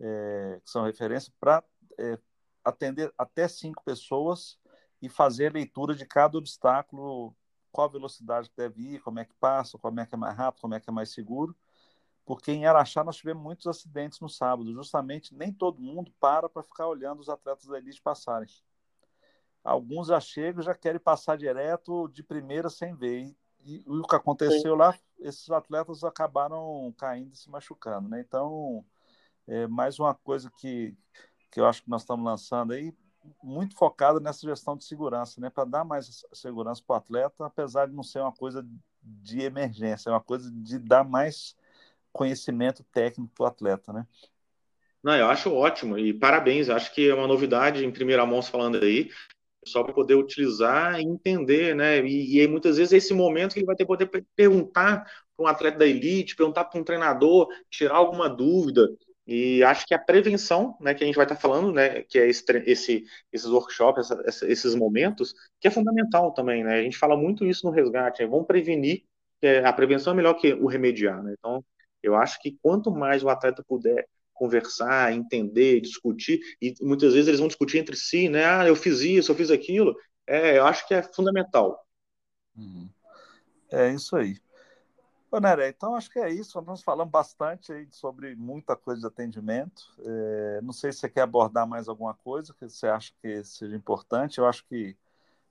[0.00, 1.62] é, que são referências para
[1.96, 2.18] é,
[2.64, 4.58] atender até cinco pessoas
[5.00, 7.34] e fazer a leitura de cada obstáculo,
[7.70, 10.74] qual velocidade deve ir, como é que passa, como é que é mais rápido, como
[10.74, 11.56] é que é mais seguro,
[12.24, 16.62] porque em Araxá nós tivemos muitos acidentes no sábado, justamente nem todo mundo para para
[16.62, 18.48] ficar olhando os atletas da elite passarem.
[19.64, 23.34] Alguns já chegam já querem passar direto de primeira sem ver.
[23.64, 24.78] E, e o que aconteceu Sim.
[24.78, 28.08] lá, esses atletas acabaram caindo e se machucando.
[28.08, 28.20] Né?
[28.20, 28.84] Então,
[29.46, 30.96] é mais uma coisa que,
[31.52, 32.92] que eu acho que nós estamos lançando aí,
[33.42, 35.50] muito focada nessa gestão de segurança, né?
[35.50, 38.66] para dar mais segurança para o atleta, apesar de não ser uma coisa
[39.00, 41.54] de emergência, é uma coisa de dar mais
[42.12, 44.06] conhecimento técnico para o atleta, né?
[45.02, 46.68] Não, eu acho ótimo e parabéns.
[46.68, 49.10] Acho que é uma novidade em primeira mão falando aí,
[49.66, 51.98] só para poder utilizar e entender, né?
[52.06, 55.04] E, e muitas vezes é esse momento que ele vai ter poder perguntar
[55.36, 58.88] para um atleta da elite, perguntar para um treinador, tirar alguma dúvida.
[59.26, 62.28] E acho que a prevenção, né, que a gente vai estar falando, né, que é
[62.28, 66.80] esse, esse esses workshops, essa, esses momentos, que é fundamental também, né?
[66.80, 68.28] A gente fala muito isso no resgate, né?
[68.28, 69.04] vamos prevenir,
[69.64, 71.34] a prevenção é melhor que o remediar, né?
[71.38, 71.64] Então,
[72.02, 77.38] eu acho que quanto mais o atleta puder conversar, entender, discutir, e muitas vezes eles
[77.38, 78.44] vão discutir entre si, né?
[78.44, 79.96] Ah, eu fiz isso, eu fiz aquilo.
[80.26, 81.84] É, eu acho que é fundamental.
[82.56, 82.88] Uhum.
[83.70, 84.36] É isso aí.
[85.68, 86.60] Então acho que é isso.
[86.62, 89.82] Nós falamos bastante aí sobre muita coisa de atendimento.
[90.00, 93.74] É, não sei se você quer abordar mais alguma coisa que você acha que seja
[93.74, 94.38] importante.
[94.38, 94.96] Eu acho que,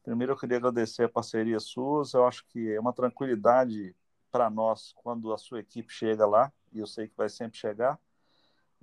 [0.04, 2.14] primeiro, eu queria agradecer a parceria suas.
[2.14, 3.96] Eu acho que é uma tranquilidade
[4.32, 8.00] para nós quando a sua equipe chega lá, e eu sei que vai sempre chegar.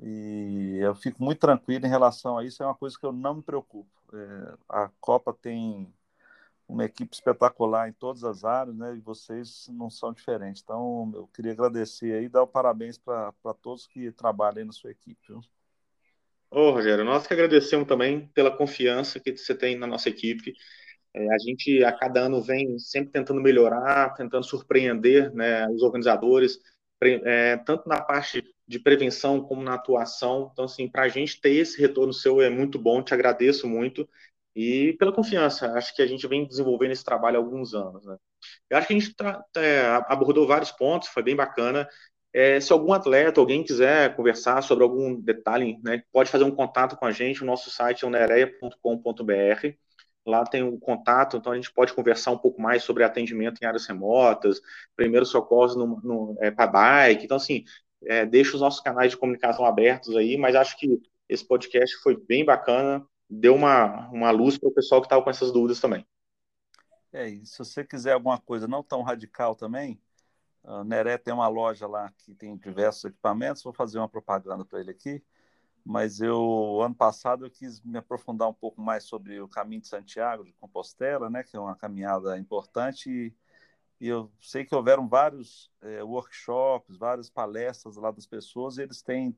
[0.01, 3.37] E eu fico muito tranquilo em relação a isso, é uma coisa que eu não
[3.37, 3.91] me preocupo.
[4.13, 5.93] É, a Copa tem
[6.69, 8.95] uma equipe espetacular em todas as áreas, né?
[8.95, 10.63] E vocês não são diferentes.
[10.63, 14.91] Então, eu queria agradecer aí e dar parabéns para todos que trabalham aí na sua
[14.91, 15.19] equipe.
[15.27, 15.41] Viu?
[16.51, 20.55] Ô, Rogério, nós que agradecemos também pela confiança que você tem na nossa equipe.
[21.15, 26.59] É, a gente, a cada ano, vem sempre tentando melhorar, tentando surpreender né, os organizadores,
[27.01, 30.51] é, tanto na parte de prevenção como na atuação.
[30.53, 34.07] Então, assim, para a gente ter esse retorno seu é muito bom, te agradeço muito
[34.59, 35.73] e pela confiança.
[35.75, 38.05] Acho que a gente vem desenvolvendo esse trabalho há alguns anos.
[38.05, 38.17] Né?
[38.69, 41.89] Eu acho que a gente tá, é, abordou vários pontos, foi bem bacana.
[42.33, 46.97] É, se algum atleta, alguém quiser conversar sobre algum detalhe, né, pode fazer um contato
[46.97, 47.41] com a gente.
[47.43, 49.69] O nosso site é nereia.com.br.
[50.27, 53.67] Lá tem um contato, então a gente pode conversar um pouco mais sobre atendimento em
[53.67, 54.61] áreas remotas,
[54.97, 57.25] primeiros socorros no, no é, para bike.
[57.25, 57.63] Então, assim,
[58.05, 62.17] é, deixa os nossos canais de comunicação abertos aí, mas acho que esse podcast foi
[62.17, 66.07] bem bacana, deu uma, uma luz para o pessoal que estava com essas dúvidas também.
[67.13, 70.01] É, e se você quiser alguma coisa não tão radical também,
[70.65, 74.81] a Neré tem uma loja lá que tem diversos equipamentos, vou fazer uma propaganda para
[74.81, 75.23] ele aqui,
[75.85, 79.89] mas eu, ano passado, eu quis me aprofundar um pouco mais sobre o caminho de
[79.89, 83.35] Santiago, de Compostela, né, que é uma caminhada importante, e,
[83.99, 89.01] e eu sei que houveram vários é, workshops, várias palestras lá das pessoas, e eles
[89.01, 89.35] têm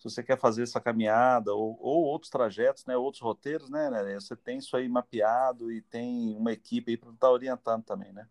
[0.00, 4.14] se você quer fazer essa caminhada ou, ou outros trajetos, né, outros roteiros, né, né,
[4.18, 8.10] você tem isso aí mapeado e tem uma equipe aí para estar tá orientando também,
[8.10, 8.26] né?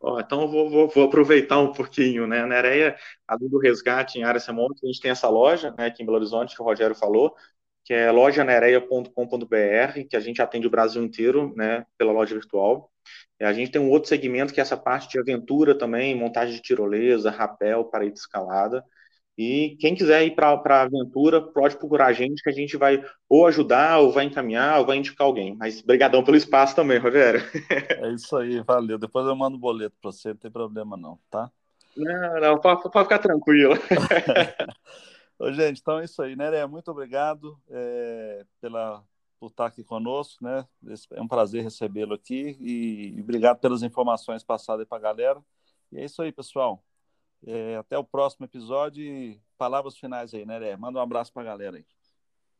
[0.00, 2.42] Oh, então vou, vou, vou, aproveitar um pouquinho, né?
[2.42, 2.96] A Nereia,
[3.26, 6.18] além do resgate em áreas remotas, a gente tem essa loja, né, aqui em Belo
[6.18, 7.34] Horizonte, que o Rogério falou,
[7.84, 12.90] que é lojanereia.com.br, que a gente atende o Brasil inteiro, né, pela loja virtual.
[13.38, 16.54] E a gente tem um outro segmento que é essa parte de aventura também, montagem
[16.54, 18.84] de tirolesa, rapel, parede escalada.
[19.36, 23.04] E quem quiser ir para a aventura, pode procurar a gente, que a gente vai
[23.28, 25.56] ou ajudar, ou vai encaminhar, ou vai indicar alguém.
[25.56, 27.40] Mas brigadão pelo espaço também, Rogério.
[28.04, 28.98] É isso aí, valeu.
[28.98, 31.50] Depois eu mando o boleto para você, não tem problema não, tá?
[31.96, 33.74] Não, não, pode, pode ficar tranquilo.
[35.38, 36.64] Ô, gente, então é isso aí, né?
[36.66, 39.02] Muito obrigado é, pela,
[39.40, 40.64] por estar aqui conosco, né?
[41.12, 45.40] É um prazer recebê-lo aqui e, e obrigado pelas informações passadas para a galera.
[45.90, 46.82] E é isso aí, pessoal.
[47.46, 50.76] É, até o próximo episódio palavras finais aí, né, Lé?
[50.76, 51.84] Manda um abraço para a galera aí.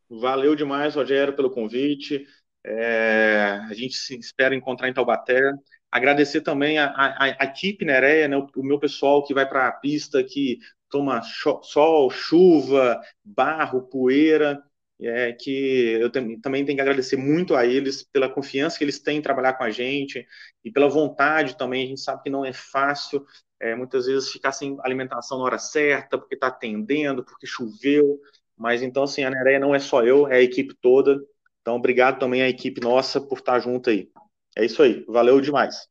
[0.09, 2.27] Valeu demais, Rogério, pelo convite.
[2.65, 5.53] É, a gente se espera encontrar em Taubaté.
[5.91, 9.69] Agradecer também a, a, a equipe Nereia, né, o, o, meu pessoal que vai para
[9.69, 10.59] a pista, que
[10.89, 14.63] toma sol, chuva, barro, poeira,
[15.01, 19.19] é, que eu também tenho que agradecer muito a eles pela confiança que eles têm
[19.19, 20.27] em trabalhar com a gente
[20.65, 21.85] e pela vontade também.
[21.85, 23.25] A gente sabe que não é fácil,
[23.61, 28.21] é, muitas vezes ficar sem alimentação na hora certa, porque está atendendo, porque choveu.
[28.57, 31.21] Mas então, assim, a Nereia não é só eu, é a equipe toda.
[31.61, 34.11] Então, obrigado também à equipe nossa por estar junto aí.
[34.57, 35.89] É isso aí, valeu demais.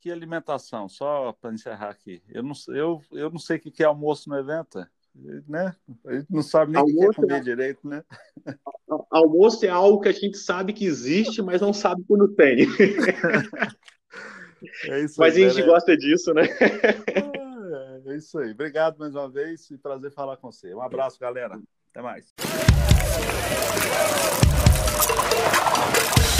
[0.00, 2.22] Que alimentação, só para encerrar aqui.
[2.28, 4.86] Eu não, eu, eu não sei o que é almoço no evento,
[5.48, 5.74] né?
[6.06, 7.40] A gente não sabe nem o que é comer é...
[7.40, 8.02] direito, né?
[9.10, 12.66] Almoço é algo que a gente sabe que existe, mas não sabe quando tem.
[14.88, 15.72] É isso Mas aí, a gente galera.
[15.72, 16.42] gosta disso, né?
[16.60, 18.50] É, é isso aí.
[18.50, 20.74] Obrigado mais uma vez e prazer falar com você.
[20.74, 21.60] Um abraço, galera.
[21.90, 22.34] Até mais.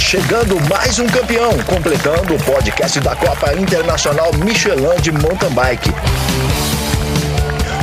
[0.01, 6.18] Chegando mais um campeão, completando o podcast da Copa Internacional Michelin de Mountain Bike.